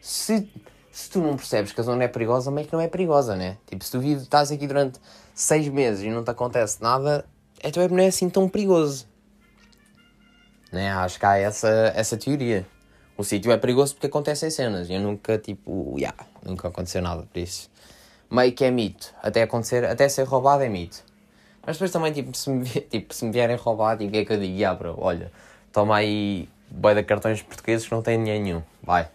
se, 0.00 0.48
se 0.90 1.10
tu 1.10 1.20
não 1.20 1.36
percebes 1.36 1.72
que 1.72 1.80
a 1.80 1.84
zona 1.84 2.04
é 2.04 2.08
perigosa, 2.08 2.50
meio 2.50 2.66
que 2.66 2.72
não 2.72 2.80
é 2.80 2.88
perigosa, 2.88 3.36
né? 3.36 3.58
Tipo, 3.66 3.84
se 3.84 3.90
tu 3.90 4.00
vives, 4.00 4.22
estás 4.24 4.50
aqui 4.50 4.66
durante 4.66 5.00
seis 5.34 5.68
meses 5.68 6.04
e 6.04 6.10
não 6.10 6.24
te 6.24 6.30
acontece 6.30 6.82
nada, 6.82 7.24
então 7.62 7.86
não 7.88 7.98
é 7.98 8.06
assim 8.06 8.28
tão 8.28 8.48
perigoso. 8.48 9.06
Né? 10.70 10.90
Acho 10.90 11.18
que 11.18 11.26
há 11.26 11.36
essa, 11.36 11.92
essa 11.94 12.16
teoria. 12.16 12.66
O 13.16 13.22
sítio 13.22 13.52
é 13.52 13.58
perigoso 13.58 13.94
porque 13.94 14.06
acontecem 14.06 14.50
cenas. 14.50 14.88
Eu 14.88 15.00
nunca, 15.00 15.38
tipo, 15.38 15.94
yeah, 15.98 16.16
nunca 16.42 16.68
aconteceu 16.68 17.02
nada 17.02 17.22
por 17.22 17.38
isso. 17.38 17.70
Meio 18.30 18.52
que 18.52 18.64
é 18.64 18.70
mito. 18.70 19.12
Até 19.22 19.42
acontecer, 19.42 19.84
até 19.84 20.08
ser 20.08 20.24
roubado 20.24 20.62
é 20.62 20.68
mito. 20.68 21.04
Mas 21.64 21.76
depois 21.76 21.90
também, 21.90 22.12
tipo, 22.12 22.36
se 22.36 22.50
me, 22.50 22.64
tipo, 22.90 23.14
se 23.14 23.24
me 23.24 23.30
vierem 23.30 23.56
roubar, 23.56 23.96
tipo, 23.96 24.08
o 24.08 24.12
que 24.12 24.18
é 24.18 24.24
que 24.24 24.32
eu 24.32 24.40
digo? 24.40 24.54
Yeah, 24.54 24.76
bro, 24.76 24.96
olha, 24.98 25.30
toma 25.70 25.96
aí 25.96 26.48
boi 26.70 26.94
de 26.94 27.02
cartões 27.02 27.42
portugueses 27.42 27.86
que 27.86 27.94
não 27.94 28.02
tem 28.02 28.18
dinheiro 28.18 28.42
nenhum. 28.42 28.62
Vai. 28.82 29.08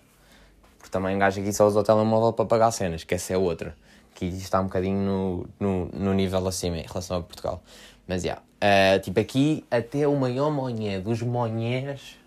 Porque 0.77 0.91
também 0.91 1.15
um 1.15 1.19
gajo 1.19 1.41
aqui 1.41 1.51
só 1.51 1.65
usa 1.65 1.79
o 1.79 1.83
telemóvel 1.83 2.33
para 2.33 2.45
pagar 2.45 2.71
cenas, 2.71 3.03
que 3.03 3.15
essa 3.15 3.33
é 3.33 3.37
outra. 3.37 3.75
Que 4.13 4.25
está 4.25 4.61
um 4.61 4.65
bocadinho 4.65 4.99
no, 4.99 5.47
no, 5.59 5.85
no 5.87 6.13
nível 6.13 6.47
acima 6.47 6.77
em 6.77 6.85
relação 6.85 7.17
a 7.17 7.21
Portugal. 7.21 7.61
Mas, 8.07 8.23
já. 8.23 8.41
Yeah. 8.63 8.97
Uh, 8.97 8.99
tipo, 9.01 9.19
aqui 9.19 9.65
até 9.69 10.07
o 10.07 10.15
maior 10.15 10.49
monhé 10.49 10.99
dos 10.99 11.21
monhés 11.21 12.17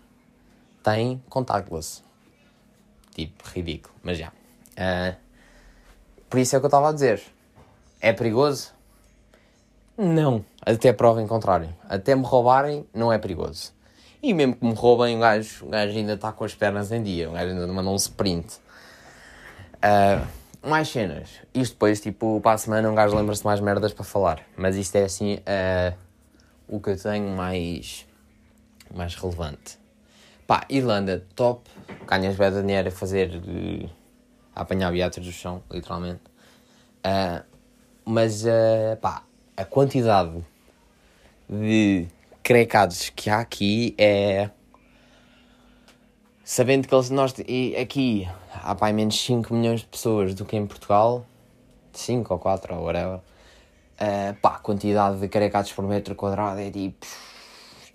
tem 0.83 1.21
contactless. 1.29 2.01
Tipo, 3.13 3.43
ridículo. 3.49 3.93
Mas, 4.03 4.17
já. 4.17 4.31
Yeah. 4.77 5.17
Uh, 5.17 5.21
por 6.29 6.39
isso 6.39 6.55
é 6.55 6.57
o 6.57 6.61
que 6.61 6.65
eu 6.65 6.69
estava 6.69 6.89
a 6.89 6.93
dizer. 6.93 7.21
É 7.99 8.13
perigoso? 8.13 8.71
Não. 9.97 10.45
Até 10.65 10.93
prova 10.93 11.21
em 11.21 11.27
contrário. 11.27 11.75
Até 11.89 12.15
me 12.15 12.23
roubarem, 12.23 12.87
não 12.93 13.11
é 13.11 13.17
perigoso. 13.17 13.73
E 14.23 14.33
mesmo 14.33 14.55
que 14.55 14.65
me 14.65 14.73
roubem, 14.73 15.17
o 15.17 15.19
gajo, 15.19 15.65
o 15.65 15.69
gajo 15.69 15.97
ainda 15.97 16.13
está 16.13 16.31
com 16.31 16.43
as 16.43 16.53
pernas 16.53 16.91
em 16.91 17.01
dia. 17.01 17.29
O 17.29 17.33
gajo 17.33 17.51
ainda 17.51 17.67
manda 17.67 17.89
um 17.89 17.95
sprint. 17.95 18.59
Uh, 19.77 20.25
mais 20.63 20.89
cenas. 20.89 21.29
Isto 21.53 21.73
depois, 21.73 21.99
tipo, 21.99 22.39
para 22.41 22.53
a 22.53 22.57
semana 22.57 22.89
um 22.89 22.95
gajo 22.95 23.15
lembra-se 23.15 23.43
mais 23.43 23.59
merdas 23.59 23.93
para 23.93 24.03
falar. 24.03 24.41
Mas 24.55 24.75
isto 24.75 24.95
é 24.95 25.03
assim 25.03 25.35
uh, 25.35 25.95
o 26.67 26.79
que 26.79 26.91
eu 26.91 26.97
tenho 26.97 27.29
mais, 27.35 28.07
mais 28.93 29.15
relevante. 29.15 29.79
Pá, 30.45 30.65
Irlanda, 30.69 31.25
top. 31.35 31.69
Ganhas 32.07 32.35
bem 32.35 32.51
dinheiro 32.51 32.89
a 32.89 32.91
fazer. 32.91 33.39
De, 33.39 33.89
a 34.55 34.61
apanhar 34.61 34.91
beatas 34.91 35.25
do 35.25 35.31
chão, 35.31 35.63
literalmente. 35.71 36.21
Uh, 37.05 37.43
mas, 38.05 38.45
uh, 38.45 38.97
pá, 39.01 39.23
a 39.57 39.65
quantidade 39.65 40.43
de 41.49 42.07
crecados 42.43 43.09
que 43.09 43.29
há 43.29 43.39
aqui 43.39 43.95
é. 43.97 44.49
Sabendo 46.43 46.87
que 46.87 46.93
eles, 46.93 47.09
nós, 47.09 47.33
aqui 47.79 48.27
há 48.53 48.75
pá, 48.75 48.91
menos 48.91 49.19
5 49.23 49.53
milhões 49.53 49.81
de 49.81 49.87
pessoas 49.87 50.33
do 50.33 50.45
que 50.45 50.55
em 50.55 50.65
Portugal, 50.65 51.25
5 51.93 52.33
ou 52.33 52.39
4 52.39 52.75
ou 52.75 52.83
whatever, 52.83 53.17
uh, 53.17 54.33
pá, 54.41 54.55
a 54.55 54.59
quantidade 54.59 55.19
de 55.19 55.27
carecados 55.27 55.71
por 55.71 55.85
metro 55.85 56.15
quadrado 56.15 56.59
é 56.59 56.69
tipo. 56.69 57.05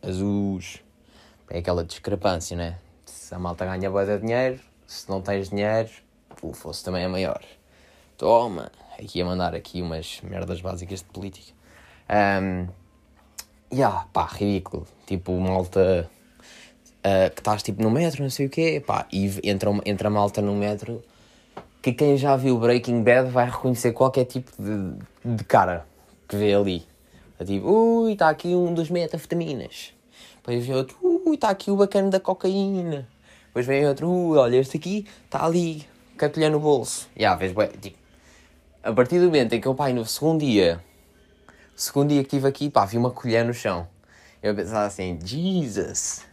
azuis. 0.02 0.82
É 1.48 1.58
aquela 1.58 1.84
discrepância, 1.84 2.56
né? 2.56 2.78
Se 3.04 3.34
a 3.34 3.38
malta 3.38 3.64
ganha 3.64 3.90
boa 3.90 4.04
de 4.04 4.18
dinheiro, 4.18 4.60
se 4.86 5.08
não 5.08 5.22
tens 5.22 5.50
dinheiro, 5.50 5.90
o 6.42 6.52
fosse 6.52 6.84
também 6.84 7.04
é 7.04 7.08
maior. 7.08 7.40
Toma! 8.18 8.70
Aqui 8.98 9.20
a 9.20 9.24
mandar 9.24 9.54
aqui 9.54 9.82
umas 9.82 10.20
merdas 10.22 10.60
básicas 10.60 11.00
de 11.00 11.06
política. 11.06 11.52
Um, 12.10 12.68
yeah, 13.72 14.06
pá, 14.12 14.26
ridículo. 14.26 14.86
Tipo, 15.06 15.38
malta 15.38 16.10
uh, 17.06 17.30
que 17.32 17.40
estás 17.40 17.62
tipo 17.62 17.82
no 17.82 17.90
metro, 17.90 18.22
não 18.22 18.30
sei 18.30 18.46
o 18.46 18.50
quê, 18.50 18.82
pá, 18.84 19.06
e 19.12 19.30
entra, 19.44 19.70
entra 19.84 20.10
malta 20.10 20.42
no 20.42 20.54
metro 20.54 21.02
que 21.80 21.92
quem 21.92 22.16
já 22.16 22.34
viu 22.36 22.58
Breaking 22.58 23.04
Bad 23.04 23.30
vai 23.30 23.46
reconhecer 23.46 23.92
qualquer 23.92 24.24
tipo 24.24 24.50
de, 24.58 25.36
de 25.36 25.44
cara 25.44 25.86
que 26.26 26.36
vê 26.36 26.52
ali. 26.52 26.84
É 27.38 27.44
tipo, 27.44 27.70
ui, 27.70 28.14
está 28.14 28.28
aqui 28.28 28.48
um 28.48 28.74
dos 28.74 28.90
metafetaminas. 28.90 29.92
Depois 30.36 30.66
vem 30.66 30.74
outro, 30.74 30.96
ui, 31.00 31.36
está 31.36 31.50
aqui 31.50 31.70
o 31.70 31.76
bacana 31.76 32.10
da 32.10 32.18
cocaína. 32.18 33.06
Depois 33.46 33.66
vem 33.66 33.86
outro, 33.86 34.10
ui, 34.10 34.36
olha, 34.36 34.56
este 34.56 34.76
aqui 34.76 35.06
está 35.24 35.44
ali, 35.44 35.86
colher 36.18 36.50
no 36.50 36.58
bolso. 36.58 37.08
E 37.14 37.20
yeah, 37.20 37.38
vês, 37.38 37.54
tipo, 37.80 37.96
a 38.82 38.92
partir 38.92 39.20
do 39.20 39.26
momento 39.26 39.52
em 39.52 39.60
que 39.60 39.68
o 39.68 39.74
pai 39.74 39.92
no 39.92 40.04
segundo 40.04 40.40
dia 40.40 40.82
segundo 41.76 42.08
dia 42.08 42.22
que 42.24 42.34
estive 42.34 42.48
aqui, 42.48 42.70
pá, 42.70 42.86
vi 42.86 42.96
uma 42.96 43.10
colher 43.10 43.44
no 43.44 43.52
chão. 43.52 43.86
Eu 44.42 44.54
pensava 44.54 44.86
assim, 44.86 45.18
Jesus, 45.22 46.24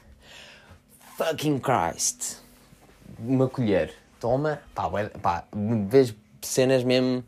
fucking 1.18 1.60
Christ. 1.60 2.38
Uma 3.20 3.48
colher, 3.48 3.94
toma, 4.20 4.60
pá, 4.74 4.90
pá 5.22 5.46
vejo 5.88 6.16
cenas 6.42 6.84
mesmo 6.84 7.24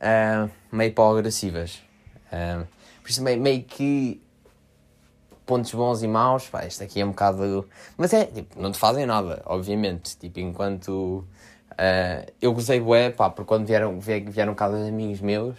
uh, 0.00 0.50
meio 0.70 0.92
pau 0.92 1.16
agressivas. 1.16 1.82
Uh, 2.32 2.66
por 3.02 3.10
isso 3.10 3.22
meio, 3.22 3.40
meio 3.40 3.62
que 3.62 4.20
pontos 5.44 5.72
bons 5.74 6.02
e 6.02 6.08
maus, 6.08 6.48
pá, 6.48 6.64
isto 6.64 6.82
aqui 6.82 7.00
é 7.00 7.04
um 7.04 7.10
bocado. 7.10 7.68
Mas 7.96 8.12
é, 8.12 8.24
tipo, 8.26 8.60
não 8.60 8.70
te 8.70 8.78
fazem 8.78 9.06
nada, 9.06 9.42
obviamente. 9.44 10.16
Tipo, 10.16 10.40
enquanto. 10.40 11.24
Uh, 11.72 12.32
eu 12.40 12.52
gozei 12.52 12.78
bué, 12.78 13.10
pá, 13.10 13.28
porque 13.28 13.48
quando 13.48 13.66
vieram, 13.66 13.98
vieram 13.98 14.54
cá 14.54 14.68
dois 14.68 14.86
amigos 14.86 15.20
meus 15.20 15.56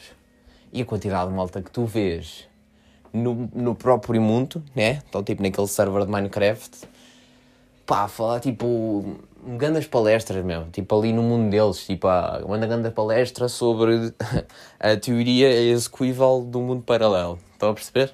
e 0.71 0.81
a 0.81 0.85
quantidade 0.85 1.29
de 1.29 1.35
malta 1.35 1.61
que 1.61 1.69
tu 1.69 1.85
vês 1.85 2.47
no, 3.11 3.49
no 3.53 3.75
próprio 3.75 4.21
mundo, 4.21 4.63
né? 4.73 5.01
Então, 5.09 5.21
tipo, 5.21 5.43
naquele 5.43 5.67
server 5.67 6.05
de 6.05 6.11
Minecraft, 6.11 6.87
pá, 7.85 8.07
falar 8.07 8.39
tipo 8.39 9.17
grandes 9.57 9.85
palestras, 9.85 10.43
meu, 10.43 10.65
tipo 10.71 10.97
ali 10.97 11.13
no 11.13 11.21
mundo 11.21 11.51
deles, 11.51 11.85
tipo, 11.85 12.07
uma 12.43 12.57
grande 12.57 12.89
palestra 12.89 13.47
sobre 13.47 14.13
a 14.79 14.97
teoria 14.97 15.51
execuível 15.51 16.41
do 16.41 16.59
mundo 16.59 16.81
paralelo. 16.81 17.39
Estão 17.53 17.69
a 17.69 17.73
perceber? 17.73 18.11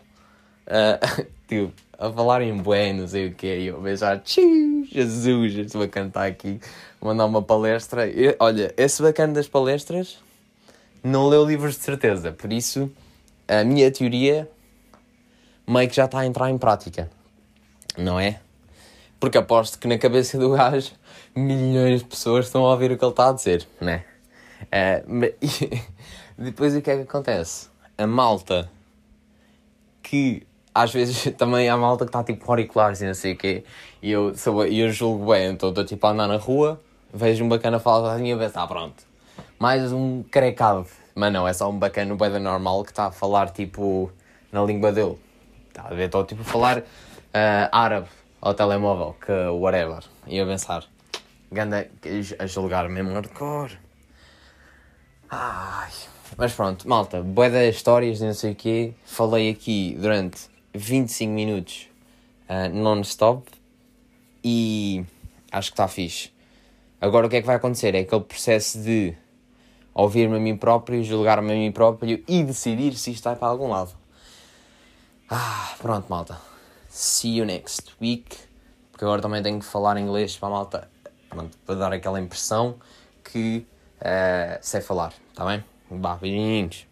Uh, 0.68 1.26
tipo, 1.48 1.74
a 1.98 2.12
falar 2.12 2.42
em 2.42 2.58
bué, 2.58 2.92
não 2.92 3.08
sei 3.08 3.28
o 3.28 3.34
que, 3.34 3.48
e 3.48 3.68
eu 3.68 3.82
ah, 4.02 4.22
Jesus, 4.92 5.54
estou 5.54 5.84
a 5.84 5.88
cantar 5.88 6.28
aqui, 6.28 6.60
mandar 7.00 7.26
uma 7.26 7.42
palestra. 7.42 8.08
E, 8.08 8.36
olha, 8.40 8.74
esse 8.76 9.02
bacana 9.02 9.34
das 9.34 9.48
palestras 9.48 10.18
não 11.04 11.30
leu 11.30 11.46
livros 11.46 11.76
de 11.76 11.82
certeza, 11.82 12.32
por 12.32 12.52
isso 12.52 12.92
a 13.48 13.64
minha 13.64 13.90
teoria 13.92 14.50
meio 15.68 15.90
que 15.90 15.96
já 15.96 16.06
está 16.06 16.20
a 16.20 16.26
entrar 16.26 16.50
em 16.50 16.58
prática, 16.58 17.10
não 17.98 18.20
é? 18.20 18.40
Porque 19.22 19.38
aposto 19.38 19.78
que 19.78 19.88
na 19.88 20.00
cabeça 20.00 20.36
do 20.36 20.50
gajo 20.50 20.94
milhões 21.36 22.00
de 22.00 22.08
pessoas 22.08 22.48
estão 22.48 22.66
a 22.66 22.72
ouvir 22.72 22.92
o 22.92 22.98
que 22.98 23.06
ele 23.06 23.12
está 23.12 23.30
a 23.30 23.32
dizer, 23.32 23.68
né? 23.80 24.04
Uh, 24.64 25.32
depois 26.36 26.76
o 26.76 26.82
que 26.82 26.90
é 26.90 26.96
que 26.96 27.04
acontece? 27.04 27.70
A 28.00 28.08
malta 28.08 28.68
que 30.02 30.42
às 30.74 30.92
vezes 30.92 31.32
também 31.38 31.70
há 31.70 31.78
malta 31.78 32.04
que 32.04 32.10
está 32.10 32.24
tipo 32.24 32.50
auriculares 32.50 33.00
e 33.02 33.06
não 33.06 33.14
sei 33.14 33.34
o 33.34 33.38
quê, 33.38 33.64
e 34.02 34.10
eu, 34.10 34.36
sou, 34.36 34.66
eu 34.66 34.92
julgo 34.92 35.32
bem, 35.32 35.52
então 35.52 35.70
estou 35.70 35.86
tipo 35.86 36.08
a 36.08 36.10
andar 36.10 36.28
na 36.28 36.38
rua, 36.38 36.82
vejo 37.14 37.46
um 37.46 37.48
bacana 37.48 37.80
falar 37.80 38.20
e 38.20 38.36
penso, 38.36 38.58
ah 38.58 38.66
pronto, 38.66 39.04
mais 39.60 39.94
um 39.94 40.24
carecado. 40.32 40.88
Mas 41.14 41.32
não, 41.32 41.48
é 41.48 41.54
só 41.54 41.70
um 41.70 41.78
bacana 41.78 42.16
bem 42.16 42.40
normal 42.40 42.84
que 42.84 42.90
está 42.90 43.06
a 43.06 43.12
falar 43.12 43.52
tipo 43.52 44.12
na 44.52 44.64
língua 44.64 44.92
dele. 44.92 45.20
Está 45.68 45.84
a 45.84 45.94
ver? 45.94 46.06
Estou 46.06 46.26
tipo 46.26 46.42
a 46.42 46.46
falar 46.46 46.80
uh, 46.80 47.70
árabe 47.72 48.08
ao 48.41 48.54
telemóvel, 48.54 49.15
que 49.23 49.32
whatever. 49.32 50.04
E 50.25 50.39
a 50.39 50.45
pensar, 50.45 50.86
ganda 51.51 51.89
a 52.39 52.45
julgar 52.47 52.89
mesmo 52.89 53.13
hardcore. 53.13 53.77
Ai. 55.30 55.91
Mas 56.38 56.54
pronto, 56.54 56.88
malta, 56.88 57.21
boa 57.21 57.49
das 57.49 57.75
histórias, 57.75 58.19
não 58.19 58.34
sei 58.34 58.54
o 58.54 58.56
quê. 58.56 58.93
Falei 59.06 59.49
aqui 59.49 59.95
durante 59.99 60.49
25 60.73 61.32
minutos 61.32 61.88
uh, 62.49 62.73
non-stop 62.73 63.51
e 64.43 65.06
acho 65.51 65.69
que 65.69 65.73
está 65.73 65.88
fixe. 65.88 66.32
Agora 66.99 67.27
o 67.27 67.30
que 67.30 67.36
é 67.36 67.41
que 67.41 67.47
vai 67.47 67.58
acontecer? 67.58 67.93
É 67.95 67.99
aquele 67.99 68.21
processo 68.21 68.82
de 68.82 69.13
ouvir-me 69.93 70.38
a 70.38 70.39
mim 70.39 70.56
próprio, 70.56 71.04
julgar-me 71.04 71.51
a 71.51 71.56
mim 71.56 71.71
próprio 71.71 72.23
e 72.27 72.43
decidir 72.43 72.95
se 72.95 73.12
isto 73.12 73.23
vai 73.25 73.36
para 73.36 73.49
algum 73.49 73.67
lado. 73.67 73.91
Ah, 75.30 75.75
pronto, 75.80 76.08
malta. 76.10 76.51
See 76.91 77.38
you 77.38 77.45
next 77.45 77.93
week. 78.01 78.38
Porque 78.91 79.06
agora 79.06 79.21
também 79.21 79.41
tenho 79.41 79.60
que 79.60 79.65
falar 79.65 79.97
inglês 79.97 80.36
para 80.36 80.49
a 80.49 80.51
malta. 80.51 80.89
Para 81.65 81.75
dar 81.77 81.93
aquela 81.93 82.19
impressão 82.19 82.75
que 83.23 83.65
uh, 84.01 84.60
sei 84.62 84.82
falar, 84.82 85.13
está 85.30 85.45
bem? 85.45 85.63
Bah, 85.89 86.17
beijinhos. 86.19 86.86